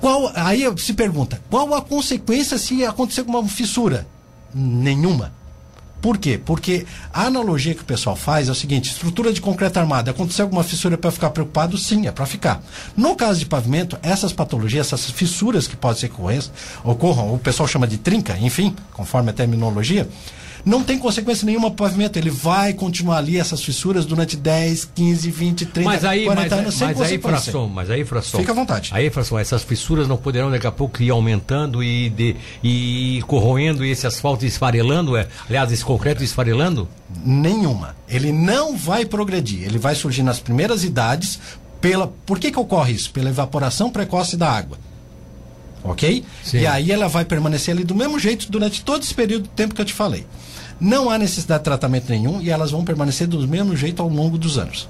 Qual, 0.00 0.32
aí 0.34 0.64
se 0.78 0.94
pergunta, 0.94 1.40
qual 1.50 1.74
a 1.74 1.82
consequência 1.82 2.56
se 2.58 2.84
acontecer 2.84 3.22
uma 3.22 3.46
fissura? 3.46 4.06
Nenhuma. 4.54 5.32
Por 6.00 6.16
quê? 6.16 6.40
Porque 6.42 6.86
a 7.12 7.24
analogia 7.26 7.74
que 7.74 7.82
o 7.82 7.84
pessoal 7.84 8.16
faz 8.16 8.48
é 8.48 8.52
o 8.52 8.54
seguinte: 8.54 8.88
estrutura 8.90 9.32
de 9.34 9.40
concreto 9.42 9.78
armado, 9.78 10.10
aconteceu 10.10 10.46
alguma 10.46 10.64
fissura 10.64 10.96
para 10.96 11.10
ficar 11.10 11.28
preocupado? 11.28 11.76
Sim, 11.76 12.06
é 12.06 12.10
para 12.10 12.24
ficar. 12.24 12.62
No 12.96 13.14
caso 13.14 13.38
de 13.38 13.44
pavimento, 13.44 13.98
essas 14.02 14.32
patologias, 14.32 14.86
essas 14.86 15.10
fissuras 15.10 15.66
que 15.66 15.76
podem 15.76 16.00
ser 16.00 16.08
que 16.08 16.14
ocorrem- 16.14 16.50
ocorram, 16.82 17.34
o 17.34 17.38
pessoal 17.38 17.68
chama 17.68 17.86
de 17.86 17.98
trinca, 17.98 18.38
enfim, 18.38 18.74
conforme 18.94 19.28
a 19.28 19.34
terminologia, 19.34 20.08
não 20.64 20.82
tem 20.82 20.98
consequência 20.98 21.46
nenhuma 21.46 21.70
para 21.70 21.86
o 21.86 21.88
pavimento. 21.88 22.18
Ele 22.18 22.30
vai 22.30 22.72
continuar 22.72 23.18
ali, 23.18 23.38
essas 23.38 23.62
fissuras, 23.62 24.04
durante 24.04 24.36
10, 24.36 24.86
15, 24.94 25.30
20, 25.30 25.66
30, 25.66 25.88
Mas 25.88 26.04
aí, 26.04 26.24
40 26.24 26.42
mas, 26.42 26.58
anos, 26.60 26.74
sem 26.74 26.88
mas 26.88 27.00
aí, 27.00 27.02
consequência. 27.02 27.42
fração, 27.42 27.68
mas 27.68 27.90
aí, 27.90 28.04
fração. 28.04 28.40
Fica 28.40 28.52
à 28.52 28.54
vontade. 28.54 28.90
Aí, 28.92 29.10
fração, 29.10 29.38
essas 29.38 29.62
fissuras 29.62 30.06
não 30.06 30.16
poderão 30.16 30.50
daqui 30.50 30.66
a 30.66 30.72
pouco 30.72 31.02
ir 31.02 31.10
aumentando 31.10 31.82
e, 31.82 32.10
de, 32.10 32.36
e 32.62 33.22
corroendo 33.26 33.84
esse 33.84 34.06
asfalto 34.06 34.44
esfarelando, 34.44 35.16
é, 35.16 35.28
aliás, 35.48 35.72
esse 35.72 35.84
concreto 35.84 36.22
esfarelando? 36.22 36.88
Nenhuma. 37.24 37.96
Ele 38.08 38.32
não 38.32 38.76
vai 38.76 39.04
progredir. 39.04 39.64
Ele 39.64 39.78
vai 39.78 39.94
surgir 39.94 40.22
nas 40.22 40.40
primeiras 40.40 40.84
idades. 40.84 41.38
Pela... 41.80 42.06
Por 42.26 42.38
que, 42.38 42.50
que 42.50 42.58
ocorre 42.58 42.92
isso? 42.92 43.10
Pela 43.10 43.30
evaporação 43.30 43.90
precoce 43.90 44.36
da 44.36 44.50
água. 44.50 44.78
Ok? 45.82 46.24
Sim. 46.44 46.58
E 46.58 46.66
aí 46.66 46.92
ela 46.92 47.08
vai 47.08 47.24
permanecer 47.24 47.74
ali 47.74 47.84
do 47.84 47.94
mesmo 47.94 48.18
jeito 48.18 48.50
durante 48.50 48.84
todo 48.84 49.02
esse 49.02 49.14
período 49.14 49.44
de 49.44 49.48
tempo 49.50 49.74
que 49.74 49.80
eu 49.80 49.84
te 49.84 49.94
falei. 49.94 50.26
Não 50.80 51.10
há 51.10 51.18
necessidade 51.18 51.60
de 51.60 51.64
tratamento 51.64 52.10
nenhum 52.10 52.40
e 52.40 52.50
elas 52.50 52.70
vão 52.70 52.84
permanecer 52.84 53.26
do 53.26 53.46
mesmo 53.46 53.76
jeito 53.76 54.02
ao 54.02 54.08
longo 54.08 54.38
dos 54.38 54.58
anos. 54.58 54.88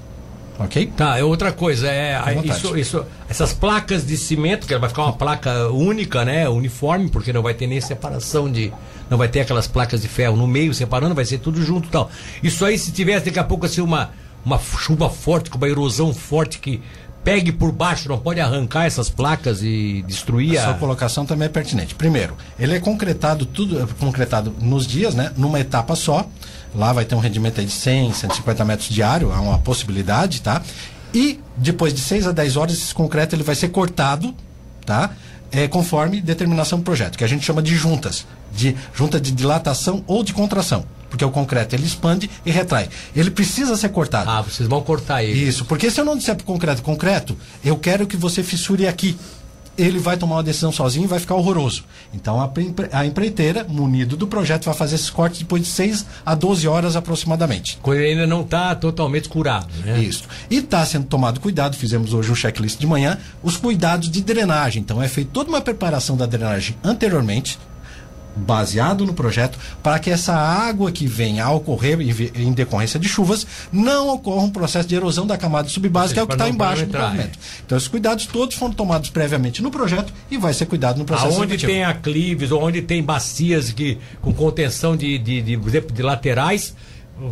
Ok? 0.59 0.91
Tá, 0.95 1.17
é 1.17 1.23
outra 1.23 1.51
coisa, 1.51 1.87
é 1.87 2.21
isso, 2.43 2.77
isso, 2.77 3.05
essas 3.27 3.51
placas 3.51 4.05
de 4.05 4.15
cimento, 4.15 4.67
que 4.67 4.73
ela 4.73 4.79
vai 4.79 4.89
ficar 4.89 5.03
uma 5.03 5.13
placa 5.13 5.69
única, 5.69 6.23
né, 6.23 6.47
uniforme, 6.47 7.09
porque 7.09 7.33
não 7.33 7.41
vai 7.41 7.55
ter 7.55 7.65
nem 7.65 7.81
separação 7.81 8.51
de, 8.51 8.71
não 9.09 9.17
vai 9.17 9.27
ter 9.27 9.39
aquelas 9.39 9.67
placas 9.67 10.03
de 10.03 10.07
ferro 10.07 10.37
no 10.37 10.45
meio 10.45 10.71
separando, 10.71 11.15
vai 11.15 11.25
ser 11.25 11.39
tudo 11.39 11.63
junto 11.63 11.87
e 11.87 11.91
tal. 11.91 12.11
Isso 12.43 12.63
aí 12.63 12.77
se 12.77 12.91
tivesse 12.91 13.25
daqui 13.25 13.39
a 13.39 13.43
pouco 13.43 13.65
assim 13.65 13.81
uma 13.81 14.11
uma 14.43 14.59
chuva 14.59 15.09
forte, 15.09 15.49
com 15.49 15.57
uma 15.57 15.69
erosão 15.69 16.13
forte 16.13 16.59
que 16.59 16.81
pegue 17.23 17.51
por 17.51 17.71
baixo, 17.71 18.09
não 18.09 18.17
pode 18.17 18.39
arrancar 18.39 18.85
essas 18.85 19.09
placas 19.09 19.61
e 19.61 20.03
destruir 20.07 20.57
A 20.57 20.63
sua 20.63 20.73
colocação 20.75 21.25
também 21.25 21.45
é 21.45 21.49
pertinente. 21.49 21.95
Primeiro, 21.95 22.35
ele 22.59 22.75
é 22.75 22.79
concretado 22.79 23.45
tudo 23.45 23.81
é 23.81 23.85
concretado 23.99 24.53
nos 24.59 24.87
dias, 24.87 25.13
né? 25.13 25.31
Numa 25.37 25.59
etapa 25.59 25.95
só. 25.95 26.27
Lá 26.73 26.93
vai 26.93 27.03
ter 27.03 27.15
um 27.15 27.19
rendimento 27.19 27.59
aí 27.59 27.65
de 27.65 27.71
100, 27.73 28.13
150 28.13 28.63
metros 28.63 28.89
diário, 28.89 29.31
é 29.31 29.35
uma 29.35 29.59
possibilidade, 29.59 30.41
tá? 30.41 30.61
E 31.13 31.39
depois 31.57 31.93
de 31.93 31.99
6 31.99 32.27
a 32.27 32.31
10 32.31 32.55
horas, 32.55 32.73
esse 32.73 32.93
concreto 32.93 33.35
ele 33.35 33.43
vai 33.43 33.55
ser 33.55 33.69
cortado, 33.69 34.33
tá? 34.85 35.11
É, 35.51 35.67
conforme 35.67 36.21
determinação 36.21 36.79
do 36.79 36.85
projeto, 36.85 37.17
que 37.17 37.25
a 37.25 37.27
gente 37.27 37.43
chama 37.43 37.61
de 37.61 37.75
juntas, 37.75 38.25
de 38.55 38.75
junta 38.93 39.19
de 39.19 39.31
dilatação 39.31 40.01
ou 40.07 40.23
de 40.23 40.33
contração, 40.33 40.85
porque 41.11 41.25
o 41.25 41.29
concreto 41.29 41.75
ele 41.75 41.85
expande 41.85 42.31
e 42.43 42.49
retrai. 42.49 42.89
Ele 43.13 43.29
precisa 43.29 43.75
ser 43.75 43.89
cortado. 43.89 44.29
Ah, 44.29 44.41
vocês 44.41 44.67
vão 44.67 44.81
cortar 44.81 45.21
ele. 45.21 45.37
Isso, 45.37 45.65
porque 45.65 45.91
se 45.91 45.99
eu 45.99 46.05
não 46.05 46.17
disser 46.17 46.35
pro 46.35 46.45
concreto, 46.45 46.81
concreto, 46.81 47.37
eu 47.63 47.77
quero 47.77 48.07
que 48.07 48.15
você 48.15 48.41
fissure 48.41 48.87
aqui. 48.87 49.17
Ele 49.77 49.99
vai 49.99 50.17
tomar 50.17 50.35
uma 50.35 50.43
decisão 50.43 50.71
sozinho 50.71 51.05
e 51.05 51.07
vai 51.07 51.19
ficar 51.19 51.35
horroroso. 51.35 51.83
Então 52.13 52.39
a, 52.39 52.51
a 52.91 53.05
empreiteira, 53.05 53.65
munido 53.67 54.15
do 54.15 54.27
projeto, 54.27 54.65
vai 54.65 54.73
fazer 54.73 54.95
esses 54.95 55.09
cortes 55.09 55.39
depois 55.39 55.63
de 55.63 55.69
6 55.69 56.05
a 56.25 56.35
12 56.35 56.67
horas 56.67 56.95
aproximadamente. 56.95 57.79
Quando 57.81 57.97
ele 57.99 58.11
ainda 58.11 58.27
não 58.27 58.41
está 58.41 58.75
totalmente 58.75 59.27
curado, 59.27 59.67
né? 59.83 59.99
Isso. 59.99 60.23
E 60.49 60.57
está 60.57 60.85
sendo 60.85 61.05
tomado 61.07 61.39
cuidado, 61.39 61.75
fizemos 61.75 62.13
hoje 62.13 62.31
um 62.31 62.35
checklist 62.35 62.79
de 62.79 62.85
manhã, 62.87 63.17
os 63.41 63.57
cuidados 63.57 64.09
de 64.09 64.21
drenagem. 64.21 64.81
Então 64.81 65.01
é 65.01 65.07
feita 65.07 65.31
toda 65.33 65.49
uma 65.49 65.61
preparação 65.61 66.15
da 66.15 66.25
drenagem 66.25 66.75
anteriormente, 66.83 67.57
baseado 68.35 69.05
no 69.05 69.13
projeto, 69.13 69.57
para 69.83 69.99
que 69.99 70.09
essa 70.09 70.33
água 70.33 70.91
que 70.91 71.05
venha 71.05 71.45
a 71.45 71.51
ocorrer 71.51 71.99
em, 71.99 72.53
decorrência 72.53 72.99
de 72.99 73.07
chuvas 73.07 73.45
não 73.71 74.09
ocorra 74.09 74.43
um 74.43 74.49
processo 74.49 74.87
de 74.87 74.95
erosão 74.95 75.27
da 75.27 75.37
camada 75.37 75.67
subbásica, 75.67 76.13
que 76.13 76.19
é 76.19 76.23
o 76.23 76.27
que 76.27 76.33
está 76.33 76.49
embaixo 76.49 76.85
do 76.85 76.91
pavimento. 76.91 77.37
Então 77.65 77.77
esses 77.77 77.87
cuidados 77.87 78.25
todos 78.25 78.55
foram 78.55 78.73
tomados 78.73 79.09
previamente 79.09 79.61
no 79.61 79.71
projeto 79.71 80.13
e 80.29 80.37
vai 80.37 80.53
ser 80.53 80.65
cuidado 80.65 80.97
no 80.97 81.05
processo 81.05 81.37
executivo. 81.43 81.71
tem 81.71 81.83
aclives, 81.83 82.51
ou 82.51 82.61
onde 82.63 82.81
tem 82.81 83.03
bacias 83.03 83.71
que, 83.71 83.97
com 84.21 84.33
contenção 84.33 84.95
de, 84.95 85.17
de, 85.17 85.41
de, 85.41 85.57
de 85.57 86.01
laterais, 86.01 86.73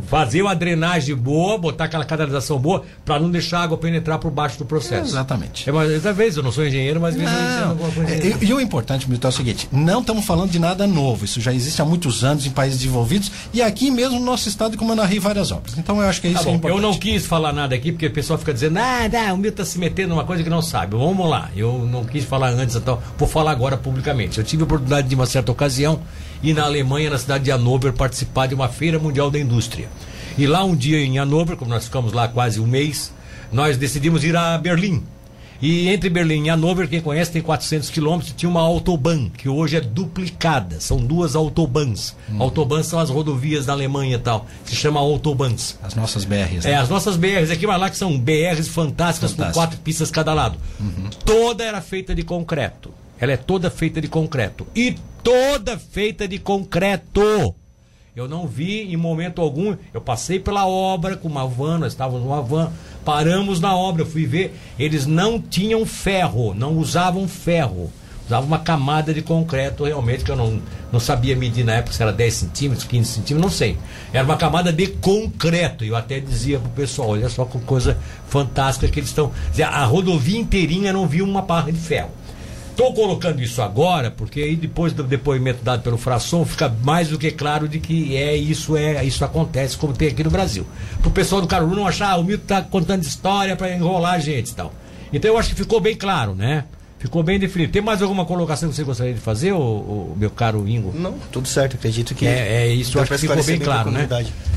fazer 0.08 0.42
uma 0.42 0.56
drenagem 0.56 1.16
boa, 1.16 1.58
botar 1.58 1.86
aquela 1.86 2.06
canalização 2.06 2.60
boa, 2.60 2.84
para 3.04 3.20
não 3.20 3.30
deixar 3.30 3.60
a 3.60 3.64
água 3.64 3.78
penetrar 3.78 4.20
por 4.20 4.30
baixo 4.32 4.58
do 4.58 4.66
processo. 4.66 5.10
Exatamente. 5.12 5.68
É, 5.68 5.72
mas, 5.72 6.04
talvez 6.04 6.38
eu 6.38 6.44
não 6.44 6.52
sou 6.52 6.66
engenheiro, 6.66 7.00
mas 7.02 7.16
às 7.16 7.22
vezes 7.22 7.36
Não. 7.36 7.70
alguma 7.72 7.92
coisa. 7.92 8.14
É, 8.14 8.28
E, 8.42 8.46
e 8.46 8.54
o 8.54 8.62
importante, 8.62 9.10
Milton, 9.10 9.28
é 9.28 9.32
o 9.32 9.34
seguinte: 9.34 9.68
não 9.72 10.02
estamos 10.02 10.26
falando 10.26 10.52
de 10.52 10.60
nada 10.60 10.86
novo. 10.86 11.26
Isso 11.26 11.42
já 11.42 11.54
existe 11.54 11.82
há 11.82 11.86
muitos 11.86 12.24
anos 12.24 12.46
em 12.46 12.52
países 12.52 12.80
desenvolvidos 12.80 13.32
e 13.54 13.62
aqui 13.62 13.90
mesmo 13.90 14.20
no 14.20 14.26
nosso 14.26 14.48
estado, 14.48 14.78
como 14.78 14.92
eu 14.92 14.96
narrei 14.96 15.20
várias 15.20 15.52
obras. 15.52 15.78
Então 15.78 16.02
eu 16.02 16.08
acho 16.08 16.22
que 16.22 16.28
é 16.28 16.32
isso 16.32 16.44
Tá 16.44 16.50
é 16.50 16.52
bom, 16.52 16.58
importante. 16.58 16.84
eu 16.84 16.90
não 16.92 16.98
quis 16.98 17.26
falar 17.26 17.52
nada 17.52 17.74
aqui, 17.76 17.92
porque 17.92 18.08
o 18.08 18.12
pessoal 18.14 18.38
fica 18.38 18.54
dizendo, 18.54 18.78
ah, 18.78 19.10
não, 19.12 19.36
o 19.36 19.38
Milton 19.38 19.62
está 19.62 19.66
se 19.66 19.80
metendo 19.80 20.10
numa 20.10 20.24
coisa 20.24 20.44
que 20.44 20.50
não 20.50 20.62
sabe. 20.62 20.96
Vamos 20.96 21.28
lá, 21.30 21.50
eu 21.56 21.88
não 21.92 22.04
quis 22.06 22.24
falar 22.26 22.50
antes, 22.50 22.76
então 22.76 23.00
vou 23.18 23.28
falar 23.28 23.52
agora 23.52 23.76
publicamente. 23.78 24.38
Eu 24.38 24.44
tive 24.44 24.62
a 24.64 24.66
oportunidade 24.66 25.08
de, 25.08 25.16
uma 25.16 25.26
certa 25.26 25.52
ocasião, 25.52 26.00
ir 26.44 26.54
na 26.54 26.64
Alemanha, 26.64 27.10
na 27.10 27.18
cidade 27.18 27.46
de 27.46 27.52
Hannover, 27.52 27.94
participar 27.94 28.48
de 28.48 28.56
uma 28.56 28.70
feira 28.70 29.00
mundial 29.00 29.30
da 29.30 29.40
indústria. 29.40 29.90
E 30.38 30.48
lá 30.48 30.64
um 30.64 30.76
dia 30.76 31.00
em 31.00 31.18
Hannover, 31.18 31.58
como 31.58 31.72
nós 31.72 31.86
ficamos 31.86 32.14
lá 32.14 32.28
quase 32.28 32.60
um 32.60 32.68
mês, 32.68 33.14
nós 33.52 33.78
decidimos 33.78 34.24
ir 34.24 34.36
a 34.36 34.58
Berlim. 34.58 35.04
E 35.62 35.90
entre 35.90 36.10
Berlim 36.10 36.46
e 36.46 36.50
Hannover, 36.50 36.88
quem 36.88 37.02
conhece, 37.02 37.32
tem 37.32 37.42
400 37.42 37.90
quilômetros, 37.90 38.34
tinha 38.36 38.50
uma 38.50 38.62
autobahn, 38.62 39.30
que 39.30 39.50
hoje 39.50 39.76
é 39.76 39.82
duplicada. 39.82 40.80
São 40.80 40.98
duas 40.98 41.36
autobahns. 41.36 42.16
Autobahns 42.40 42.86
são 42.86 42.98
as 42.98 43.10
rodovias 43.10 43.66
da 43.66 43.74
Alemanha 43.74 44.16
e 44.16 44.20
tal. 44.20 44.48
Se 44.64 44.74
chama 44.74 45.02
autobahns. 45.02 45.78
As 45.84 45.96
nossas 45.96 46.24
BRs. 46.24 46.66
É, 46.66 46.72
né? 46.72 46.76
as 46.78 46.88
nossas 46.88 47.18
BRs 47.18 47.52
aqui, 47.52 47.68
mas 47.68 47.80
lá 47.80 47.90
que 47.90 47.98
são 47.98 48.18
BRs 48.18 48.70
fantásticas 48.70 49.32
com 49.32 49.38
Fantástico. 49.38 49.60
quatro 49.60 49.80
pistas 49.80 50.10
cada 50.10 50.34
lado. 50.34 50.58
Toda 51.26 51.66
era 51.66 51.82
feita 51.82 52.16
de 52.16 52.24
concreto. 52.24 52.94
Ela 53.20 53.34
é 53.34 53.38
toda 53.38 53.70
feita 53.70 54.00
de 54.00 54.08
concreto. 54.08 54.66
E 54.76 54.96
toda 55.24 55.78
feita 55.78 56.28
de 56.28 56.40
concreto. 56.40 57.54
Eu 58.16 58.28
não 58.28 58.48
vi 58.48 58.92
em 58.92 58.98
momento 58.98 59.42
algum. 59.42 59.76
Eu 59.94 60.02
passei 60.02 60.40
pela 60.40 60.68
obra 60.68 61.16
com 61.16 61.28
uma 61.28 61.48
van, 61.48 61.80
nós 61.80 61.94
estávamos 61.94 62.22
numa 62.22 62.42
van, 62.42 62.72
paramos 63.06 63.60
na 63.60 63.76
obra, 63.76 64.02
eu 64.02 64.06
fui 64.06 64.26
ver. 64.26 64.58
Eles 64.78 65.06
não 65.06 65.40
tinham 65.40 65.86
ferro, 65.86 66.54
não 66.54 66.78
usavam 66.78 67.28
ferro. 67.28 67.92
Usavam 68.26 68.46
uma 68.46 68.60
camada 68.60 69.12
de 69.12 69.24
concreto, 69.24 69.86
realmente, 69.86 70.24
que 70.24 70.30
eu 70.30 70.36
não, 70.36 70.62
não 70.92 71.00
sabia 71.00 71.36
medir 71.36 71.66
na 71.66 71.74
época 71.74 71.96
se 71.96 72.02
era 72.04 72.14
10 72.14 72.34
centímetros, 72.34 72.88
15 72.88 73.10
centímetros, 73.10 73.42
não 73.42 73.50
sei. 73.50 73.76
Era 74.14 74.24
uma 74.24 74.38
camada 74.38 74.72
de 74.72 74.86
concreto. 74.86 75.84
E 75.84 75.88
eu 75.88 75.96
até 75.96 76.20
dizia 76.20 76.60
pro 76.60 76.70
pessoal: 76.70 77.10
olha 77.10 77.28
só 77.28 77.46
que 77.46 77.60
coisa 77.60 77.98
fantástica 78.28 78.88
que 78.88 79.00
eles 79.00 79.10
estão. 79.10 79.32
A 79.66 79.84
rodovia 79.86 80.40
inteirinha 80.40 80.94
não 80.94 81.08
viu 81.08 81.26
uma 81.26 81.42
barra 81.42 81.72
de 81.72 81.80
ferro. 81.80 82.19
Estou 82.80 82.94
colocando 82.94 83.42
isso 83.44 83.62
agora 83.62 84.10
porque 84.10 84.40
aí 84.42 84.56
depois 84.56 84.94
do 84.94 85.04
depoimento 85.04 85.62
dado 85.62 85.82
pelo 85.84 85.98
Frasson 85.98 86.46
fica 86.46 86.74
mais 86.82 87.10
do 87.10 87.18
que 87.20 87.30
claro 87.30 87.68
de 87.68 87.78
que 87.78 88.16
é 88.16 88.34
isso 88.38 88.78
é 88.78 89.04
isso 89.04 89.26
acontece 89.26 89.76
como 89.76 89.92
tem 89.92 90.08
aqui 90.08 90.24
no 90.24 90.32
Brasil. 90.32 90.66
Para 91.02 91.10
o 91.10 91.12
pessoal 91.12 91.42
do 91.42 91.48
Caruru 91.48 91.76
não 91.76 91.86
achar 91.86 92.12
ah, 92.12 92.16
o 92.18 92.24
Milton 92.24 92.42
está 92.44 92.62
contando 92.62 93.04
história 93.04 93.54
para 93.58 93.70
enrolar 93.76 94.14
a 94.14 94.20
gente 94.20 94.52
e 94.52 94.56
tal. 94.56 94.74
Então 95.12 95.30
eu 95.30 95.38
acho 95.38 95.50
que 95.50 95.56
ficou 95.56 95.82
bem 95.82 95.94
claro, 95.94 96.34
né? 96.34 96.64
Ficou 97.00 97.22
bem 97.22 97.38
definido. 97.38 97.70
Tem 97.74 97.82
mais 97.82 98.02
alguma 98.02 98.24
colocação 98.26 98.70
que 98.70 98.76
você 98.76 98.84
gostaria 98.86 99.14
de 99.14 99.20
fazer, 99.20 99.52
ô, 99.52 99.60
ô, 99.60 100.16
meu 100.16 100.30
caro 100.30 100.66
Ingo? 100.66 100.94
Não, 100.98 101.16
tudo 101.34 101.50
certo, 101.50 101.76
acredito 101.76 102.16
que. 102.16 102.26
É, 102.26 102.64
é 102.64 102.68
isso, 102.70 102.98
acho 102.98 103.12
que 103.12 103.18
ficou 103.18 103.44
bem 103.44 103.60
claro, 103.60 103.92
né? 103.92 104.08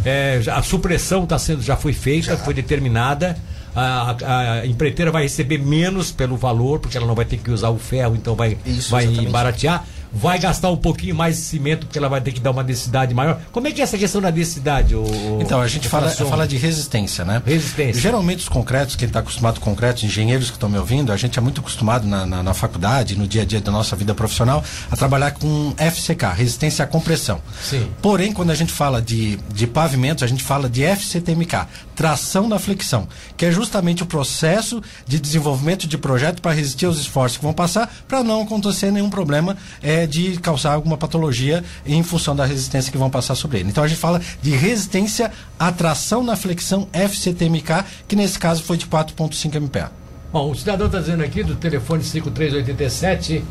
É, 0.05 0.39
já- 0.41 0.57
a 0.59 0.63
supressão 0.63 1.27
tá 1.27 1.41
sendo, 1.41 1.61
já 1.61 1.77
foi 1.77 1.93
feita, 1.93 2.37
foi 2.37 2.55
determinada. 2.55 3.37
A, 3.75 4.17
a- 4.23 4.53
a 4.61 4.67
empreiteira 4.67 5.11
vai 5.11 5.23
receber 5.23 5.59
menos 5.59 6.11
pelo 6.13 6.37
valor, 6.37 6.79
porque 6.79 6.97
ela 6.97 7.07
não 7.07 7.15
vai 7.15 7.25
ter 7.25 7.39
que 7.39 7.51
usar 7.51 7.71
o 7.71 7.79
ferro, 7.79 8.15
então 8.15 8.35
vai, 8.35 8.59
Isso, 8.67 8.91
vai 8.91 9.05
exatamente. 9.05 9.31
baratear. 9.33 9.85
Vai 10.15 10.39
gastar 10.39 10.69
um 10.71 10.77
pouquinho 10.77 11.15
mais 11.15 11.37
de 11.37 11.43
cimento, 11.43 11.87
porque 11.87 11.97
ela 11.99 12.07
vai 12.07 12.21
ter 12.21 12.33
que 12.33 12.41
dar 12.41 12.51
uma 12.51 12.63
densidade 12.63 13.15
maior. 13.15 13.41
Como 13.51 13.67
é 13.67 13.73
que 13.73 13.81
é 13.81 13.85
essa 13.85 13.97
questão 13.97 14.21
da 14.21 14.31
densidade? 14.31 14.95
ô- 14.95 15.07
Então, 15.41 15.59
a 15.59 15.67
gente 15.67 15.89
fala, 15.89 16.11
fala 16.11 16.47
de 16.47 16.59
resistência, 16.59 17.25
né? 17.25 17.41
Resistência. 17.47 17.99
Geralmente 17.99 18.41
os 18.41 18.49
concretos, 18.51 18.95
quem 18.95 19.09
está 19.09 19.21
acostumado 19.21 19.59
com 19.59 19.71
concretos, 19.71 20.05
engenheiros 20.05 20.51
que 20.51 20.57
estão 20.57 20.69
me 20.69 20.77
ouvindo, 20.77 21.13
a 21.13 21.17
gente 21.17 21.39
é 21.39 21.41
muito 21.41 21.63
acostumado 21.63 22.07
na, 22.07 22.27
na, 22.27 22.43
na 22.43 22.53
faculdade, 22.53 23.17
no 23.17 23.27
dia 23.27 23.41
a 23.41 23.45
dia 23.47 23.63
da 23.63 23.73
nossa 23.73 23.97
vida 23.97 24.15
profissional, 24.15 24.63
a 24.91 24.97
trabalhar 24.99 25.31
com 25.31 25.73
FCK, 25.79 26.27
resistência 26.37 26.85
à 26.85 26.87
compressão. 26.87 27.41
Sim. 27.63 27.89
Porém, 28.03 28.35
quando 28.35 28.51
a 28.51 28.55
gente 28.55 28.71
fala 28.71 29.01
de, 29.01 29.37
de 29.55 29.67
pavimentos, 29.67 30.23
a 30.23 30.27
gente 30.27 30.43
fala 30.45 30.69
de 30.69 30.83
FCTMK, 30.85 31.57
tração 32.03 32.49
na 32.49 32.59
flexão, 32.59 33.07
que 33.37 33.47
é 33.47 33.53
justamente 33.53 34.03
o 34.03 34.07
processo 34.07 34.83
de 35.07 35.21
desenvolvimento 35.21 35.87
de 35.87 35.97
projeto 35.97 36.43
para 36.43 36.51
resistir 36.51 36.85
aos 36.85 36.99
esforços 36.99 37.38
que 37.38 37.45
vão 37.45 37.53
passar, 37.53 37.95
para 38.09 38.25
não 38.25 38.43
acontecer 38.43 38.91
nenhum 38.91 39.09
problema 39.09 39.57
é, 39.81 40.05
de 40.05 40.37
causar 40.41 40.73
alguma 40.73 40.97
patologia 40.97 41.62
em 41.87 42.03
função 42.03 42.35
da 42.35 42.45
resistência 42.45 42.91
que 42.91 42.99
vão 42.99 43.09
passar 43.09 43.37
sobre 43.37 43.61
ele. 43.61 43.69
Então 43.69 43.85
a 43.85 43.87
gente 43.87 44.01
fala 44.01 44.21
de 44.43 44.51
resistência 44.51 45.31
à 45.57 45.71
tração 45.71 46.25
na 46.25 46.35
flexão 46.35 46.88
FCTMK, 46.93 47.85
que 48.09 48.17
nesse 48.17 48.37
caso 48.37 48.65
foi 48.65 48.77
de 48.77 48.87
4,5 48.87 49.55
MPa. 49.55 49.93
Bom, 50.33 50.51
o 50.51 50.57
cidadão 50.57 50.88
está 50.88 50.99
dizendo 50.99 51.23
aqui 51.23 51.45
do 51.45 51.55
telefone 51.55 52.03
5387. 52.03 53.45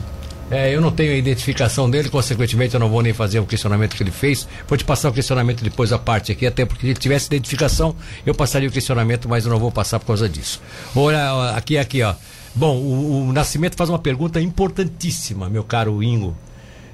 É, 0.51 0.75
eu 0.75 0.81
não 0.81 0.91
tenho 0.91 1.13
a 1.13 1.15
identificação 1.15 1.89
dele, 1.89 2.09
consequentemente 2.09 2.73
eu 2.73 2.79
não 2.79 2.89
vou 2.89 3.01
nem 3.01 3.13
fazer 3.13 3.39
o 3.39 3.45
questionamento 3.45 3.95
que 3.95 4.03
ele 4.03 4.11
fez. 4.11 4.45
Vou 4.67 4.77
te 4.77 4.83
passar 4.83 5.09
o 5.09 5.13
questionamento 5.13 5.63
depois 5.63 5.93
a 5.93 5.97
parte 5.97 6.33
aqui, 6.33 6.45
até 6.45 6.65
porque 6.65 6.81
se 6.81 6.87
ele 6.87 6.99
tivesse 6.99 7.27
identificação, 7.27 7.95
eu 8.25 8.35
passaria 8.35 8.67
o 8.67 8.71
questionamento, 8.71 9.29
mas 9.29 9.45
eu 9.45 9.51
não 9.51 9.57
vou 9.57 9.71
passar 9.71 9.97
por 9.97 10.07
causa 10.07 10.27
disso. 10.27 10.61
Olha, 10.93 11.51
aqui, 11.55 11.77
aqui, 11.77 12.03
ó. 12.03 12.13
Bom, 12.53 12.75
o, 12.75 13.29
o 13.29 13.31
Nascimento 13.31 13.77
faz 13.77 13.89
uma 13.89 13.97
pergunta 13.97 14.41
importantíssima, 14.41 15.49
meu 15.49 15.63
caro 15.63 16.03
Ingo. 16.03 16.35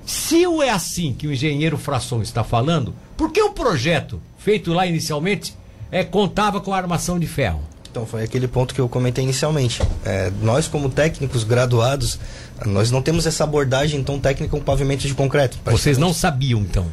Se 0.05 0.45
o 0.45 0.61
é 0.61 0.69
assim 0.69 1.11
que 1.11 1.25
o 1.25 1.33
engenheiro 1.33 1.79
Frasson 1.79 2.21
está 2.21 2.43
falando, 2.43 2.93
por 3.17 3.31
que 3.31 3.41
o 3.41 3.53
projeto, 3.53 4.21
feito 4.37 4.71
lá 4.71 4.85
inicialmente, 4.85 5.55
é, 5.91 6.03
contava 6.03 6.61
com 6.61 6.73
a 6.73 6.77
armação 6.77 7.17
de 7.17 7.25
ferro? 7.25 7.63
Então, 7.97 8.05
foi 8.05 8.21
aquele 8.23 8.47
ponto 8.47 8.75
que 8.75 8.79
eu 8.81 8.87
comentei 8.87 9.23
inicialmente. 9.23 9.81
É, 10.05 10.31
nós, 10.43 10.67
como 10.67 10.87
técnicos 10.87 11.43
graduados, 11.43 12.19
nós 12.63 12.91
não 12.91 13.01
temos 13.01 13.25
essa 13.25 13.43
abordagem 13.43 14.03
tão 14.03 14.19
técnica 14.19 14.55
com 14.55 14.63
pavimento 14.63 15.07
de 15.07 15.15
concreto. 15.15 15.57
Vocês 15.65 15.97
não 15.97 16.13
sabiam, 16.13 16.59
então? 16.61 16.85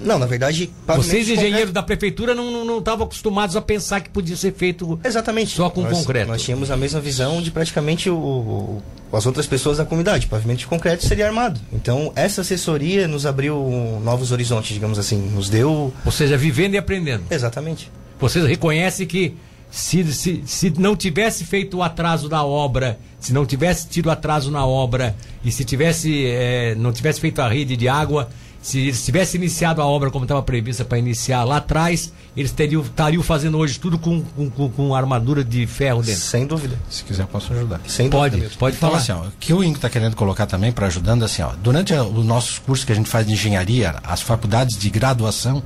Não, 0.00 0.18
na 0.18 0.24
verdade, 0.24 0.70
Vocês, 0.86 1.28
engenheiros 1.28 1.72
da 1.74 1.82
prefeitura, 1.82 2.34
não 2.34 2.44
estavam 2.46 2.64
não, 2.64 2.78
estavam 2.78 3.04
acostumados 3.06 3.54
a 3.54 3.60
pensar 3.60 4.00
que 4.00 4.08
podia 4.08 4.34
ser 4.36 4.54
feito. 4.54 4.98
Exatamente. 5.04 5.54
Só 5.54 5.68
com 5.68 5.82
nós, 5.82 5.92
concreto. 5.98 6.28
Nós 6.28 6.40
tínhamos 6.42 6.70
a 6.70 6.76
mesma 6.76 7.00
visão 7.00 7.42
de 7.42 7.50
praticamente 7.50 8.08
o, 8.08 8.16
o- 8.16 8.82
as 9.12 9.26
outras 9.26 9.46
pessoas 9.46 9.76
da 9.76 9.84
comunidade. 9.84 10.26
Pavimento 10.26 10.60
de 10.60 10.66
concreto 10.66 11.04
seria 11.06 11.26
armado. 11.26 11.60
Então, 11.70 12.12
essa 12.16 12.40
assessoria 12.40 13.06
nos 13.06 13.26
abriu 13.26 14.00
novos 14.02 14.32
horizontes, 14.32 14.72
digamos 14.72 14.98
assim. 14.98 15.18
Nos 15.18 15.50
deu. 15.50 15.92
Ou 16.04 16.12
seja, 16.12 16.36
vivendo 16.38 16.74
e 16.74 16.78
aprendendo. 16.78 17.24
Exatamente. 17.30 17.90
Vocês 18.18 18.44
reconhecem 18.46 19.06
que 19.06 19.34
se, 19.70 20.04
se, 20.12 20.42
se 20.46 20.70
não 20.78 20.96
tivesse 20.96 21.44
feito 21.44 21.78
o 21.78 21.82
atraso 21.82 22.28
da 22.28 22.44
obra, 22.44 22.98
se 23.18 23.32
não 23.32 23.44
tivesse 23.44 23.88
tido 23.88 24.10
atraso 24.10 24.50
na 24.50 24.64
obra 24.66 25.16
e 25.44 25.50
se 25.50 25.64
tivesse 25.64 26.26
eh, 26.26 26.74
não 26.76 26.92
tivesse 26.92 27.20
feito 27.20 27.40
a 27.40 27.48
rede 27.48 27.76
de 27.76 27.88
água, 27.88 28.28
se 28.66 28.80
eles 28.80 29.04
tivessem 29.04 29.40
iniciado 29.40 29.80
a 29.80 29.86
obra 29.86 30.10
como 30.10 30.24
estava 30.24 30.42
prevista 30.42 30.84
para 30.84 30.98
iniciar 30.98 31.44
lá 31.44 31.58
atrás, 31.58 32.12
eles 32.36 32.50
teriam, 32.50 32.82
estariam 32.82 33.22
fazendo 33.22 33.56
hoje 33.58 33.78
tudo 33.78 33.96
com, 33.96 34.20
com, 34.22 34.50
com, 34.50 34.68
com 34.68 34.92
armadura 34.92 35.44
de 35.44 35.64
ferro 35.68 36.02
dentro. 36.02 36.20
Sem 36.20 36.48
dúvida. 36.48 36.76
Se 36.90 37.04
quiser, 37.04 37.26
posso 37.28 37.52
ajudar. 37.52 37.80
Sem 37.86 38.10
Pode, 38.10 38.34
dúvida. 38.34 38.52
Pode 38.58 38.74
Então, 38.76 38.88
falar. 38.90 39.00
assim, 39.00 39.12
ó, 39.12 39.20
o 39.28 39.32
que 39.38 39.54
o 39.54 39.62
INCO 39.62 39.76
está 39.76 39.88
querendo 39.88 40.16
colocar 40.16 40.46
também 40.46 40.72
para 40.72 40.88
ajudando, 40.88 41.24
assim, 41.24 41.42
ó, 41.42 41.52
durante 41.62 41.94
os 41.94 42.26
nossos 42.26 42.58
cursos 42.58 42.84
que 42.84 42.90
a 42.90 42.94
gente 42.96 43.08
faz 43.08 43.24
de 43.24 43.34
engenharia, 43.34 43.94
as 44.02 44.20
faculdades 44.20 44.76
de 44.76 44.90
graduação, 44.90 45.62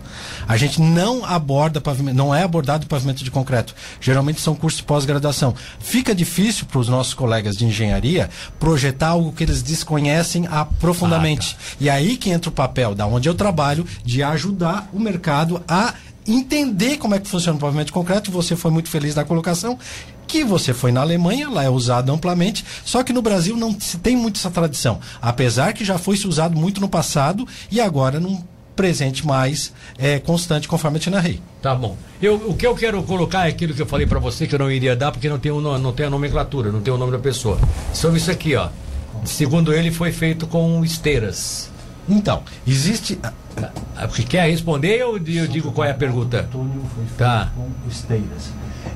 a 0.46 0.58
gente 0.58 0.78
não 0.78 1.24
aborda 1.24 1.80
pavimento, 1.80 2.18
não 2.18 2.34
é 2.34 2.42
abordado 2.42 2.86
pavimento 2.86 3.24
de 3.24 3.30
concreto. 3.30 3.74
Geralmente 3.98 4.42
são 4.42 4.54
cursos 4.54 4.76
de 4.80 4.84
pós-graduação. 4.84 5.54
Fica 5.78 6.14
difícil 6.14 6.66
para 6.66 6.78
os 6.78 6.88
nossos 6.88 7.14
colegas 7.14 7.56
de 7.56 7.64
engenharia 7.64 8.28
projetar 8.58 9.08
algo 9.08 9.32
que 9.32 9.42
eles 9.42 9.62
desconhecem 9.62 10.46
aprofundamente. 10.50 11.56
E 11.80 11.88
aí 11.88 12.18
que 12.18 12.28
entra 12.28 12.50
o 12.50 12.52
papel 12.52 12.89
da 12.94 13.06
onde 13.06 13.28
eu 13.28 13.34
trabalho 13.34 13.84
de 14.04 14.22
ajudar 14.22 14.88
o 14.92 14.98
mercado 15.00 15.62
a 15.68 15.94
entender 16.26 16.96
como 16.98 17.14
é 17.14 17.18
que 17.18 17.28
funciona 17.28 17.56
o 17.56 17.60
pavimento 17.60 17.92
concreto. 17.92 18.30
Você 18.30 18.54
foi 18.56 18.70
muito 18.70 18.88
feliz 18.88 19.14
na 19.14 19.24
colocação 19.24 19.78
que 20.26 20.44
você 20.44 20.72
foi 20.72 20.92
na 20.92 21.00
Alemanha, 21.00 21.50
lá 21.50 21.64
é 21.64 21.68
usado 21.68 22.12
amplamente, 22.12 22.64
só 22.84 23.02
que 23.02 23.12
no 23.12 23.20
Brasil 23.20 23.56
não 23.56 23.76
se 23.80 23.98
tem 23.98 24.16
muito 24.16 24.36
essa 24.38 24.48
tradição, 24.48 25.00
apesar 25.20 25.72
que 25.72 25.84
já 25.84 25.98
foi 25.98 26.16
se 26.16 26.28
usado 26.28 26.56
muito 26.56 26.80
no 26.80 26.88
passado 26.88 27.44
e 27.68 27.80
agora 27.80 28.20
num 28.20 28.40
presente 28.76 29.26
mais 29.26 29.72
é, 29.98 30.20
constante, 30.20 30.68
conforme 30.68 30.98
eu 30.98 31.00
te 31.02 31.10
narrei. 31.10 31.40
Tá 31.60 31.74
bom. 31.74 31.96
Eu, 32.22 32.36
o 32.48 32.54
que 32.54 32.64
eu 32.64 32.76
quero 32.76 33.02
colocar 33.02 33.46
é 33.46 33.50
aquilo 33.50 33.74
que 33.74 33.82
eu 33.82 33.86
falei 33.86 34.06
para 34.06 34.20
você 34.20 34.46
que 34.46 34.54
eu 34.54 34.58
não 34.60 34.70
iria 34.70 34.94
dar 34.94 35.10
porque 35.10 35.28
não 35.28 35.38
tem, 35.38 35.50
no- 35.50 35.78
não 35.78 35.92
tem 35.92 36.06
a 36.06 36.10
nomenclatura, 36.10 36.70
não 36.70 36.80
tem 36.80 36.94
o 36.94 36.96
nome 36.96 37.10
da 37.10 37.18
pessoa. 37.18 37.58
Sobre 37.92 38.18
isso 38.18 38.30
aqui, 38.30 38.54
ó. 38.54 38.68
Segundo 39.24 39.72
ele, 39.74 39.90
foi 39.90 40.12
feito 40.12 40.46
com 40.46 40.82
esteiras. 40.84 41.69
Então, 42.10 42.42
existe. 42.66 43.18
Ah, 43.22 44.06
Porque 44.06 44.22
quer 44.24 44.48
responder 44.50 44.96
eu, 44.98 45.16
eu 45.16 45.46
digo 45.46 45.70
qual 45.72 45.86
é 45.86 45.90
a 45.90 45.94
pergunta? 45.94 46.48
Tá. 47.16 47.52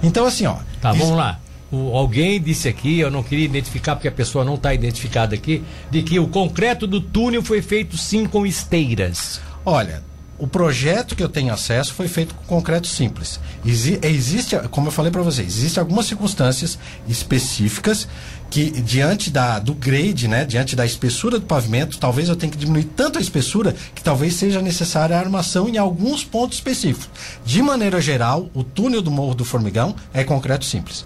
Então, 0.02 0.26
assim, 0.26 0.46
ó. 0.46 0.56
Tá, 0.80 0.92
vamos 0.92 1.16
lá. 1.16 1.38
O- 1.70 1.96
alguém 1.96 2.40
disse 2.40 2.68
aqui, 2.68 2.98
eu 3.00 3.10
não 3.10 3.22
queria 3.22 3.44
identificar 3.44 3.96
porque 3.96 4.08
a 4.08 4.12
pessoa 4.12 4.44
não 4.44 4.54
está 4.54 4.72
identificada 4.72 5.34
aqui, 5.34 5.62
de 5.90 6.02
que 6.02 6.18
o 6.18 6.28
concreto 6.28 6.86
do 6.86 7.00
túnel 7.00 7.42
foi 7.42 7.60
feito 7.62 7.96
sim 7.96 8.26
com 8.26 8.46
esteiras. 8.46 9.40
Olha, 9.64 10.02
o 10.38 10.46
projeto 10.46 11.14
que 11.16 11.22
eu 11.22 11.28
tenho 11.28 11.52
acesso 11.52 11.92
foi 11.94 12.06
feito 12.08 12.34
com 12.34 12.44
concreto 12.44 12.86
simples. 12.86 13.40
Exi- 13.64 13.98
existe, 14.02 14.56
como 14.70 14.88
eu 14.88 14.92
falei 14.92 15.10
para 15.10 15.22
vocês, 15.22 15.48
existem 15.56 15.80
algumas 15.80 16.06
circunstâncias 16.06 16.78
específicas 17.08 18.06
que 18.50 18.70
diante 18.70 19.30
da, 19.30 19.58
do 19.58 19.74
grade, 19.74 20.28
né, 20.28 20.44
diante 20.44 20.76
da 20.76 20.86
espessura 20.86 21.38
do 21.38 21.46
pavimento, 21.46 21.98
talvez 21.98 22.28
eu 22.28 22.36
tenha 22.36 22.52
que 22.52 22.58
diminuir 22.58 22.84
tanto 22.84 23.18
a 23.18 23.20
espessura 23.20 23.74
que 23.94 24.02
talvez 24.02 24.34
seja 24.34 24.62
necessária 24.62 25.16
a 25.16 25.20
armação 25.20 25.68
em 25.68 25.76
alguns 25.76 26.24
pontos 26.24 26.58
específicos. 26.58 27.08
De 27.44 27.62
maneira 27.62 28.00
geral, 28.00 28.48
o 28.54 28.62
túnel 28.62 29.02
do 29.02 29.10
Morro 29.10 29.34
do 29.34 29.44
Formigão 29.44 29.94
é 30.12 30.22
concreto 30.22 30.64
simples. 30.64 31.04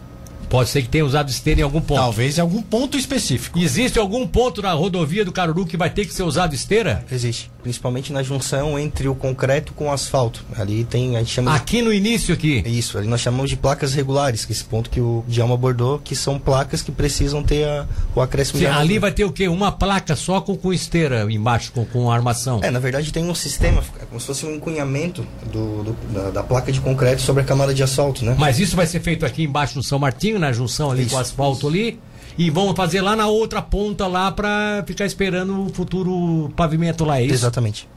Pode 0.48 0.70
ser 0.70 0.82
que 0.82 0.88
tenha 0.88 1.04
usado 1.04 1.28
esteira 1.30 1.60
em 1.60 1.62
algum 1.64 1.80
ponto. 1.80 1.98
Talvez 2.00 2.38
em 2.38 2.40
algum 2.40 2.62
ponto 2.62 2.96
específico. 2.96 3.58
Existe 3.58 3.98
algum 3.98 4.26
ponto 4.26 4.62
na 4.62 4.72
rodovia 4.72 5.24
do 5.24 5.32
Caruru 5.32 5.66
que 5.66 5.76
vai 5.76 5.90
ter 5.90 6.06
que 6.06 6.14
ser 6.14 6.22
usado 6.22 6.54
esteira? 6.54 7.04
Existe. 7.10 7.50
Principalmente 7.62 8.12
na 8.12 8.22
junção 8.22 8.78
entre 8.78 9.08
o 9.08 9.14
concreto 9.14 9.72
com 9.74 9.88
o 9.88 9.92
asfalto. 9.92 10.44
Ali 10.56 10.84
tem, 10.84 11.16
a 11.16 11.18
gente 11.20 11.32
chama 11.32 11.50
de 11.50 11.56
Aqui 11.58 11.82
no 11.82 11.92
início 11.92 12.32
aqui. 12.32 12.62
Isso, 12.66 12.96
ali 12.96 13.06
nós 13.06 13.20
chamamos 13.20 13.50
de 13.50 13.56
placas 13.56 13.92
regulares, 13.94 14.44
que 14.44 14.52
é 14.52 14.54
esse 14.54 14.64
ponto 14.64 14.88
que 14.88 15.00
o 15.00 15.22
Djalma 15.28 15.54
abordou, 15.54 15.98
que 15.98 16.16
são 16.16 16.38
placas 16.38 16.80
que 16.80 16.90
precisam 16.90 17.42
ter 17.42 17.64
a- 17.64 17.86
o 18.14 18.20
acréscimo 18.20 18.58
Sim, 18.58 18.64
de 18.64 18.70
ali 18.70 18.98
vai 18.98 19.12
ter 19.12 19.24
o 19.24 19.32
quê? 19.32 19.48
Uma 19.48 19.70
placa 19.70 20.16
só 20.16 20.40
com, 20.40 20.56
com 20.56 20.72
esteira 20.72 21.26
embaixo, 21.30 21.72
com, 21.72 21.84
com 21.84 22.10
armação. 22.10 22.60
É, 22.62 22.70
na 22.70 22.78
verdade 22.78 23.12
tem 23.12 23.24
um 23.28 23.34
sistema, 23.34 23.82
é 24.00 24.04
como 24.06 24.20
se 24.20 24.26
fosse 24.26 24.46
um 24.46 24.54
encunhamento 24.54 25.26
do, 25.52 25.82
do- 25.84 25.96
da, 26.14 26.30
da 26.30 26.42
placa 26.42 26.72
de 26.72 26.80
concreto 26.80 27.20
sobre 27.22 27.42
a 27.42 27.44
camada 27.44 27.74
de 27.74 27.82
asfalto, 27.82 28.24
né? 28.24 28.34
Mas 28.38 28.58
isso 28.58 28.74
vai 28.76 28.86
ser 28.86 29.00
feito 29.00 29.26
aqui 29.26 29.42
embaixo 29.44 29.76
no 29.76 29.82
São 29.82 29.98
Martinho, 29.98 30.37
na 30.38 30.52
junção 30.52 30.90
ali 30.90 31.02
Isso, 31.02 31.10
com 31.10 31.16
o 31.16 31.20
asfalto 31.20 31.68
ali. 31.68 31.98
E 32.36 32.50
vão 32.50 32.74
fazer 32.74 33.00
lá 33.00 33.16
na 33.16 33.26
outra 33.26 33.60
ponta 33.60 34.06
lá 34.06 34.30
pra 34.30 34.84
ficar 34.86 35.04
esperando 35.04 35.66
o 35.66 35.68
futuro 35.70 36.52
pavimento 36.54 37.04
lá, 37.04 37.20
é 37.20 37.24
isso? 37.24 37.34
Exatamente. 37.34 37.88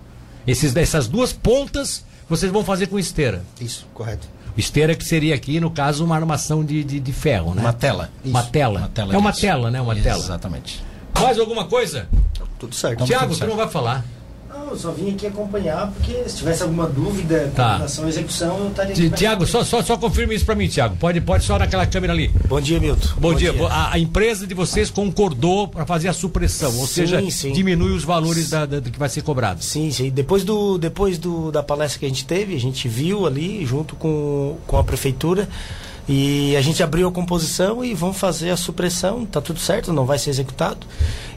Esses, 0.48 0.76
essas 0.76 1.08
duas 1.08 1.32
pontas 1.32 2.04
vocês 2.28 2.52
vão 2.52 2.64
fazer 2.64 2.88
com 2.88 2.98
esteira. 2.98 3.44
Isso, 3.60 3.86
correto. 3.94 4.28
Esteira 4.58 4.96
que 4.96 5.04
seria 5.04 5.36
aqui, 5.36 5.60
no 5.60 5.70
caso, 5.70 6.04
uma 6.04 6.16
armação 6.16 6.64
de, 6.64 6.84
de, 6.84 7.00
de 7.00 7.14
ferro, 7.14 7.54
né? 7.54 7.62
Uma 7.62 7.74
tela. 7.74 8.10
Uma 8.24 8.44
tela. 8.44 8.90
é 9.12 9.18
uma 9.18 9.32
disso. 9.32 9.42
tela, 9.42 9.72
né? 9.72 9.82
Uma 9.82 9.96
tela. 9.96 10.20
Exatamente. 10.20 10.84
Mais 11.20 11.38
alguma 11.38 11.66
coisa? 11.66 12.08
Tudo 12.58 12.74
certo. 12.74 13.06
Tiago, 13.06 13.34
certo. 13.36 13.50
não 13.50 13.58
vai 13.58 13.68
falar. 13.68 14.04
Não, 14.62 14.70
eu 14.72 14.78
só 14.78 14.92
vim 14.92 15.10
aqui 15.12 15.26
acompanhar, 15.26 15.92
porque 15.92 16.30
se 16.30 16.38
tivesse 16.38 16.62
alguma 16.62 16.86
dúvida 16.88 17.46
com 17.50 17.56
Tá. 17.56 17.78
relação 17.78 18.06
à 18.06 18.10
execução, 18.10 18.58
eu 18.60 18.68
estaria 18.70 18.92
aqui. 18.94 19.10
Tiago, 19.10 19.48
só, 19.48 19.64
só, 19.64 19.82
só 19.82 19.98
confirma 19.98 20.34
isso 20.36 20.46
pra 20.46 20.54
mim, 20.54 20.68
Tiago. 20.68 20.96
Pode, 20.98 21.20
pode 21.22 21.44
só 21.44 21.58
naquela 21.58 21.86
câmera 21.88 22.14
ali. 22.14 22.28
Bom 22.48 22.62
dia, 22.62 22.80
Milton. 22.80 23.08
Bom, 23.18 23.34
dia. 23.34 23.52
A, 23.70 23.94
a 23.94 24.00
empresa 24.00 24.46
de 24.46 24.54
vocês 24.54 24.90
concordou 24.92 25.68
para 25.68 25.86
fazer 25.86 26.10
a 26.10 26.14
supressão, 26.14 26.70
ou 26.78 26.86
Sim, 26.86 26.94
seja, 27.08 27.32
sim. 27.32 27.52
diminui 27.52 27.92
os 27.94 28.04
valores 28.04 28.50
da, 28.52 28.66
da- 28.68 28.80
do 28.80 28.92
que 28.92 29.00
vai 29.00 29.10
ser 29.10 29.24
cobrado. 29.24 29.64
Sim, 29.64 29.90
sim. 29.92 30.10
Depois, 30.12 30.44
do, 30.44 30.78
depois 30.78 31.18
do, 31.18 31.52
da 31.52 31.64
palestra 31.64 32.00
que 32.00 32.06
a 32.06 32.10
gente 32.10 32.26
teve, 32.26 32.56
a 32.56 32.60
gente 32.60 32.88
viu 32.88 33.26
ali, 33.26 33.66
junto 33.66 33.96
com, 33.96 34.58
com 34.68 34.78
a 34.78 34.84
prefeitura, 34.84 35.50
e 36.10 36.56
a 36.58 36.62
gente 36.62 36.82
abriu 36.84 37.08
a 37.08 37.12
composição 37.12 37.84
e 37.86 37.94
vamos 37.94 38.18
fazer 38.18 38.50
a 38.50 38.58
supressão. 38.58 39.26
Tá 39.26 39.40
tudo 39.40 39.60
certo, 39.60 39.94
não 39.94 40.06
vai 40.06 40.18
ser 40.18 40.30
executado. 40.32 40.86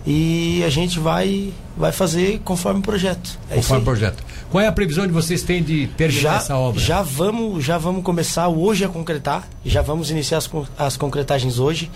E 0.07 0.63
a 0.65 0.69
gente 0.69 0.99
vai, 0.99 1.53
vai 1.77 1.91
fazer 1.93 2.41
conforme 2.45 2.81
o 2.81 2.83
projeto. 2.83 3.39
É 3.49 3.55
isso 3.55 3.63
Conforme 3.69 3.83
o 3.83 3.85
projeto. 3.85 4.25
Qual 4.51 4.63
é 4.63 4.67
a 4.67 4.73
previsão 4.73 5.07
de 5.07 5.13
vocês 5.13 5.43
têm 5.43 5.63
de 5.63 5.87
terminar 5.97 6.21
já, 6.21 6.37
essa 6.37 6.57
obra? 6.57 6.81
Já 6.81 7.03
vamos, 7.03 7.65
já 7.65 7.79
vamos 7.79 8.03
começar 8.03 8.49
hoje 8.49 8.85
a 8.85 8.89
concretar. 8.89 9.49
Já 9.65 9.81
vamos 9.83 10.11
iniciar 10.11 10.39
as, 10.39 10.51
as 10.79 10.97
concretagens 10.97 11.59
hoje. 11.59 11.91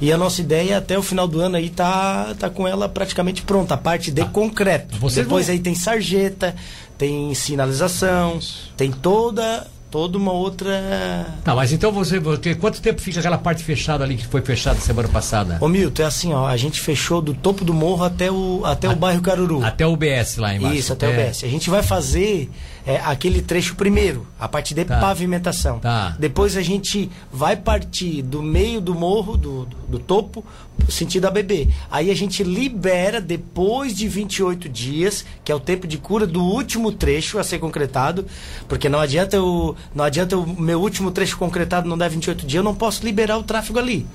E 0.00 0.12
a 0.12 0.18
nossa 0.18 0.40
ideia 0.40 0.78
até 0.78 0.98
o 0.98 1.02
final 1.02 1.26
do 1.26 1.40
ano 1.40 1.56
aí 1.56 1.70
tá, 1.70 2.34
tá 2.38 2.50
com 2.50 2.68
ela 2.68 2.88
praticamente 2.88 3.42
pronta, 3.42 3.74
a 3.74 3.78
parte 3.78 4.10
de 4.10 4.24
concreto. 4.26 4.92
Tá. 4.94 4.98
Vocês 4.98 5.24
Depois 5.26 5.46
vão- 5.46 5.54
aí 5.54 5.58
tem 5.58 5.74
sarjeta, 5.74 6.54
tem 6.98 7.34
sinalização, 7.34 8.38
tem 8.76 8.90
toda 8.92 9.66
toda 9.90 10.18
uma 10.18 10.32
outra. 10.32 11.26
Tá, 11.44 11.54
mas 11.54 11.72
então 11.72 11.92
você, 11.92 12.20
porque 12.20 12.54
quanto 12.54 12.80
tempo 12.80 13.00
fica 13.00 13.18
aquela 13.20 13.38
parte 13.38 13.62
fechada 13.62 14.04
ali 14.04 14.16
que 14.16 14.26
foi 14.26 14.40
fechada 14.42 14.78
semana 14.80 15.08
passada? 15.08 15.58
Ô 15.60 15.68
Milton, 15.68 16.02
é 16.02 16.06
assim, 16.06 16.32
ó, 16.32 16.46
a 16.46 16.56
gente 16.56 16.80
fechou 16.80 17.20
do 17.22 17.34
topo 17.34 17.64
do 17.64 17.72
morro 17.72 18.04
até 18.04 18.30
o, 18.30 18.62
até 18.64 18.88
o 18.88 18.96
bairro 18.96 19.22
Caruru. 19.22 19.64
Até 19.64 19.86
o 19.86 19.92
UBS 19.92 20.36
lá 20.36 20.54
embaixo. 20.54 20.76
Isso, 20.76 20.92
até 20.92 21.08
o 21.08 21.12
BS. 21.12 21.44
A 21.44 21.48
gente 21.48 21.70
vai 21.70 21.82
fazer 21.82 22.50
é, 22.86 22.96
aquele 23.04 23.42
trecho 23.42 23.74
primeiro, 23.74 24.26
a 24.38 24.48
parte 24.48 24.74
de 24.74 24.84
Tá. 24.84 25.00
pavimentação. 25.00 25.78
Tá. 25.80 26.14
Depois 26.18 26.56
a 26.56 26.62
gente 26.62 27.10
vai 27.32 27.56
partir 27.56 28.22
do 28.22 28.42
meio 28.42 28.80
do 28.80 28.94
morro, 28.94 29.36
do, 29.36 29.66
do, 29.66 29.76
do 29.88 29.98
topo, 29.98 30.44
sentido 30.88 31.26
ABB. 31.26 31.68
Aí 31.90 32.10
a 32.10 32.14
gente 32.14 32.44
libera 32.44 33.20
depois 33.20 33.96
de 33.96 34.06
28 34.06 34.68
dias, 34.68 35.24
que 35.44 35.50
é 35.50 35.54
o 35.54 35.58
tempo 35.58 35.86
de 35.86 35.98
cura 35.98 36.26
do 36.26 36.42
último 36.42 36.92
trecho 36.92 37.38
a 37.38 37.44
ser 37.44 37.58
concretado, 37.58 38.26
porque 38.68 38.88
não 38.88 39.00
adianta 39.00 39.42
o 39.42 39.74
não 39.94 40.04
adianta 40.04 40.36
o 40.36 40.60
meu 40.60 40.80
último 40.80 41.10
trecho 41.10 41.36
concretado 41.36 41.88
não 41.88 41.96
dar 41.96 42.08
28 42.08 42.46
dias, 42.46 42.54
eu 42.54 42.62
não 42.62 42.74
posso 42.74 43.04
liberar 43.04 43.38
o 43.38 43.42
tráfego 43.42 43.78
ali. 43.78 44.06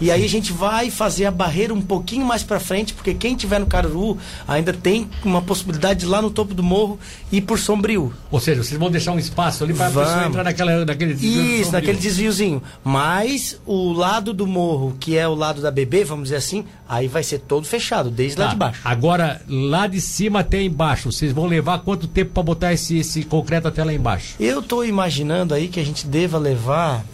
E 0.00 0.10
aí 0.10 0.24
a 0.24 0.28
gente 0.28 0.52
vai 0.52 0.90
fazer 0.90 1.26
a 1.26 1.30
barreira 1.30 1.72
um 1.74 1.80
pouquinho 1.80 2.24
mais 2.24 2.42
para 2.42 2.58
frente, 2.60 2.92
porque 2.94 3.14
quem 3.14 3.34
tiver 3.36 3.58
no 3.58 3.66
Caruru 3.66 4.18
ainda 4.46 4.72
tem 4.72 5.08
uma 5.24 5.42
possibilidade 5.42 6.00
de 6.00 6.06
ir 6.06 6.08
lá 6.08 6.20
no 6.22 6.30
topo 6.30 6.54
do 6.54 6.62
morro 6.62 6.98
e 7.30 7.38
ir 7.38 7.42
por 7.42 7.58
Sombrio. 7.58 8.12
Ou 8.30 8.40
seja, 8.40 8.62
vocês 8.62 8.78
vão 8.78 8.90
deixar 8.90 9.12
um 9.12 9.18
espaço 9.18 9.64
ali 9.64 9.74
para 9.74 9.86
a 9.86 9.90
pessoa 9.90 10.26
entrar 10.26 10.44
naquela, 10.44 10.84
naquele 10.84 11.14
Isso, 11.14 11.72
naquele 11.72 11.98
desviozinho. 11.98 12.62
Mas 12.84 13.60
o 13.66 13.92
lado 13.92 14.32
do 14.32 14.46
morro, 14.46 14.96
que 14.98 15.16
é 15.16 15.26
o 15.26 15.34
lado 15.34 15.60
da 15.60 15.70
BB, 15.70 16.04
vamos 16.04 16.24
dizer 16.24 16.36
assim, 16.36 16.64
aí 16.88 17.08
vai 17.08 17.22
ser 17.22 17.38
todo 17.40 17.66
fechado, 17.66 18.10
desde 18.10 18.38
lá 18.38 18.46
Tá. 18.46 18.52
de 18.52 18.56
baixo. 18.58 18.80
Agora, 18.84 19.42
lá 19.48 19.86
de 19.86 20.00
cima 20.00 20.40
até 20.40 20.62
embaixo, 20.62 21.10
vocês 21.10 21.32
vão 21.32 21.46
levar 21.46 21.78
quanto 21.80 22.06
tempo 22.06 22.32
para 22.32 22.42
botar 22.42 22.72
esse, 22.72 22.98
esse 22.98 23.22
concreto 23.24 23.68
até 23.68 23.82
lá 23.82 23.92
embaixo? 23.92 24.34
Eu 24.38 24.62
tô 24.62 24.84
imaginando 24.84 25.05
aí 25.54 25.68
que 25.68 25.80
a 25.80 25.84
gente 25.84 26.06
deva 26.06 26.38
levar 26.38 27.04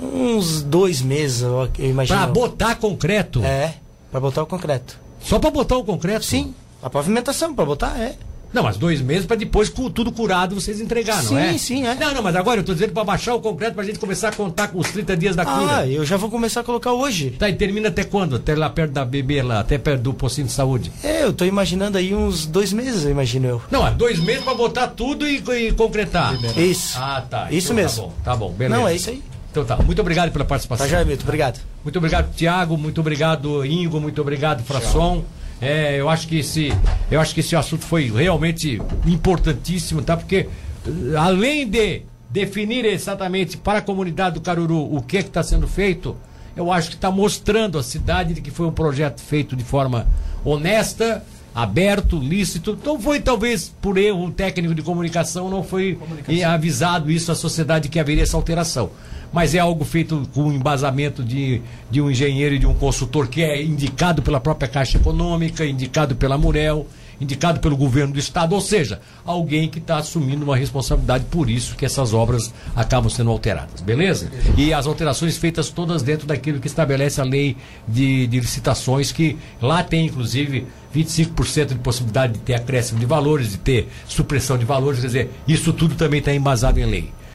uns 0.00 0.62
dois 0.62 1.00
meses, 1.00 1.42
eu 1.42 1.70
imagino. 1.78 2.18
Para 2.18 2.26
botar 2.26 2.74
concreto? 2.76 3.42
É, 3.44 3.74
para 4.10 4.20
botar 4.20 4.42
o 4.42 4.46
concreto. 4.46 4.98
Só 5.20 5.38
para 5.38 5.50
botar 5.50 5.76
o 5.76 5.84
concreto? 5.84 6.24
Sim, 6.24 6.54
a 6.82 6.90
pavimentação 6.90 7.54
para 7.54 7.64
botar 7.64 7.98
é. 7.98 8.16
Não, 8.54 8.62
mas 8.62 8.76
dois 8.76 9.00
meses 9.00 9.26
para 9.26 9.36
depois, 9.36 9.68
com 9.68 9.90
tudo 9.90 10.12
curado, 10.12 10.54
vocês 10.54 10.80
entregar, 10.80 11.16
não 11.24 11.30
Sim, 11.30 11.36
é? 11.38 11.58
sim, 11.58 11.86
é. 11.86 11.94
Não, 11.96 12.14
não, 12.14 12.22
mas 12.22 12.36
agora 12.36 12.60
eu 12.60 12.64
tô 12.64 12.72
dizendo 12.72 12.92
para 12.92 13.02
baixar 13.02 13.34
o 13.34 13.40
concreto 13.40 13.74
para 13.74 13.82
a 13.82 13.86
gente 13.86 13.98
começar 13.98 14.28
a 14.28 14.32
contar 14.32 14.68
com 14.68 14.78
os 14.78 14.88
30 14.92 15.16
dias 15.16 15.34
da 15.34 15.44
cura. 15.44 15.78
Ah, 15.78 15.86
eu 15.86 16.06
já 16.06 16.16
vou 16.16 16.30
começar 16.30 16.60
a 16.60 16.64
colocar 16.64 16.92
hoje. 16.92 17.30
Tá, 17.32 17.48
e 17.48 17.54
termina 17.54 17.88
até 17.88 18.04
quando? 18.04 18.36
Até 18.36 18.54
lá 18.54 18.70
perto 18.70 18.92
da 18.92 19.04
BB, 19.04 19.42
lá, 19.42 19.58
até 19.58 19.76
perto 19.76 20.02
do 20.02 20.14
postinho 20.14 20.46
de 20.46 20.52
saúde. 20.52 20.92
É, 21.02 21.24
eu 21.24 21.32
tô 21.32 21.44
imaginando 21.44 21.98
aí 21.98 22.14
uns 22.14 22.46
dois 22.46 22.72
meses, 22.72 23.04
eu 23.04 23.10
imagino 23.10 23.48
eu. 23.48 23.62
Não, 23.72 23.84
é 23.84 23.90
dois 23.90 24.20
meses 24.20 24.44
para 24.44 24.54
botar 24.54 24.86
tudo 24.86 25.26
e, 25.26 25.38
e 25.38 25.72
concretar. 25.72 26.34
Isso. 26.56 26.96
Ah, 26.96 27.24
tá. 27.28 27.48
Isso 27.50 27.72
Então 27.72 27.76
mesmo. 27.76 28.02
Tá 28.02 28.06
bom, 28.06 28.14
tá 28.24 28.36
bom, 28.36 28.52
beleza. 28.52 28.80
Não, 28.80 28.88
é 28.88 28.94
isso 28.94 29.10
aí. 29.10 29.20
Então 29.50 29.64
tá, 29.64 29.76
muito 29.76 30.00
obrigado 30.00 30.30
pela 30.30 30.44
participação. 30.44 30.86
Tá 30.86 30.90
já, 30.90 31.04
Milton, 31.04 31.24
obrigado. 31.24 31.60
Muito 31.82 31.96
obrigado, 31.96 32.34
Tiago. 32.34 32.76
Muito 32.76 33.00
obrigado, 33.00 33.64
Ingo. 33.64 34.00
Muito 34.00 34.20
obrigado, 34.20 34.62
Frasson. 34.64 35.24
É, 35.60 36.00
eu 36.00 36.08
acho 36.08 36.26
que 36.28 36.38
esse, 36.38 36.72
eu 37.10 37.20
acho 37.20 37.34
que 37.34 37.40
esse 37.40 37.54
assunto 37.56 37.84
foi 37.84 38.10
realmente 38.10 38.80
importantíssimo, 39.06 40.02
tá? 40.02 40.16
Porque 40.16 40.48
eh, 40.86 41.16
além 41.16 41.68
de 41.68 42.02
definir 42.28 42.84
exatamente 42.84 43.56
para 43.56 43.78
a 43.78 43.82
comunidade 43.82 44.34
do 44.34 44.40
Caruru 44.40 44.94
o 44.94 45.00
que 45.00 45.18
está 45.18 45.42
sendo 45.42 45.68
feito, 45.68 46.16
eu 46.56 46.72
acho 46.72 46.90
que 46.90 46.96
está 46.96 47.10
mostrando 47.10 47.78
à 47.78 47.82
cidade 47.82 48.34
de 48.34 48.40
que 48.40 48.50
foi 48.50 48.66
um 48.66 48.72
projeto 48.72 49.20
feito 49.20 49.56
de 49.56 49.64
forma 49.64 50.06
honesta, 50.44 51.24
aberto, 51.54 52.18
lícito. 52.18 52.76
Então 52.80 52.98
foi 53.00 53.20
talvez 53.20 53.74
por 53.80 53.96
erro 53.96 54.30
técnico 54.30 54.74
de 54.74 54.82
comunicação, 54.82 55.48
não 55.48 55.62
foi 55.62 55.98
avisado 56.44 57.10
isso 57.10 57.30
à 57.30 57.34
sociedade 57.34 57.88
que 57.88 58.00
haveria 58.00 58.24
essa 58.24 58.36
alteração. 58.36 58.90
Mas 59.32 59.54
é 59.54 59.58
algo 59.58 59.84
feito 59.84 60.28
com 60.32 60.52
embasamento 60.52 61.22
de, 61.22 61.60
de 61.90 62.00
um 62.00 62.10
engenheiro 62.10 62.54
e 62.54 62.58
de 62.58 62.66
um 62.66 62.74
consultor 62.74 63.28
que 63.28 63.42
é 63.42 63.62
indicado 63.62 64.22
pela 64.22 64.40
própria 64.40 64.68
Caixa 64.68 64.98
Econômica, 64.98 65.64
indicado 65.64 66.14
pela 66.14 66.38
Murel 66.38 66.86
indicado 67.24 67.58
pelo 67.60 67.76
governo 67.76 68.12
do 68.12 68.18
estado, 68.18 68.54
ou 68.54 68.60
seja, 68.60 69.00
alguém 69.24 69.68
que 69.68 69.78
está 69.78 69.96
assumindo 69.96 70.44
uma 70.44 70.56
responsabilidade 70.56 71.24
por 71.30 71.50
isso 71.50 71.74
que 71.74 71.84
essas 71.84 72.14
obras 72.14 72.52
acabam 72.76 73.10
sendo 73.10 73.30
alteradas, 73.30 73.80
beleza? 73.80 74.30
E 74.56 74.72
as 74.72 74.86
alterações 74.86 75.36
feitas 75.36 75.70
todas 75.70 76.02
dentro 76.02 76.26
daquilo 76.26 76.60
que 76.60 76.66
estabelece 76.66 77.20
a 77.20 77.24
lei 77.24 77.56
de, 77.88 78.26
de 78.26 78.40
licitações, 78.40 79.10
que 79.10 79.36
lá 79.60 79.82
tem 79.82 80.06
inclusive 80.06 80.66
25% 80.94 81.68
de 81.68 81.74
possibilidade 81.76 82.34
de 82.34 82.38
ter 82.38 82.54
acréscimo 82.54 83.00
de 83.00 83.06
valores, 83.06 83.50
de 83.50 83.58
ter 83.58 83.88
supressão 84.06 84.56
de 84.56 84.64
valores, 84.64 85.00
quer 85.00 85.06
dizer, 85.06 85.30
isso 85.48 85.72
tudo 85.72 85.96
também 85.96 86.20
está 86.20 86.32
embasado 86.32 86.78
em 86.78 86.86
lei. 86.86 87.10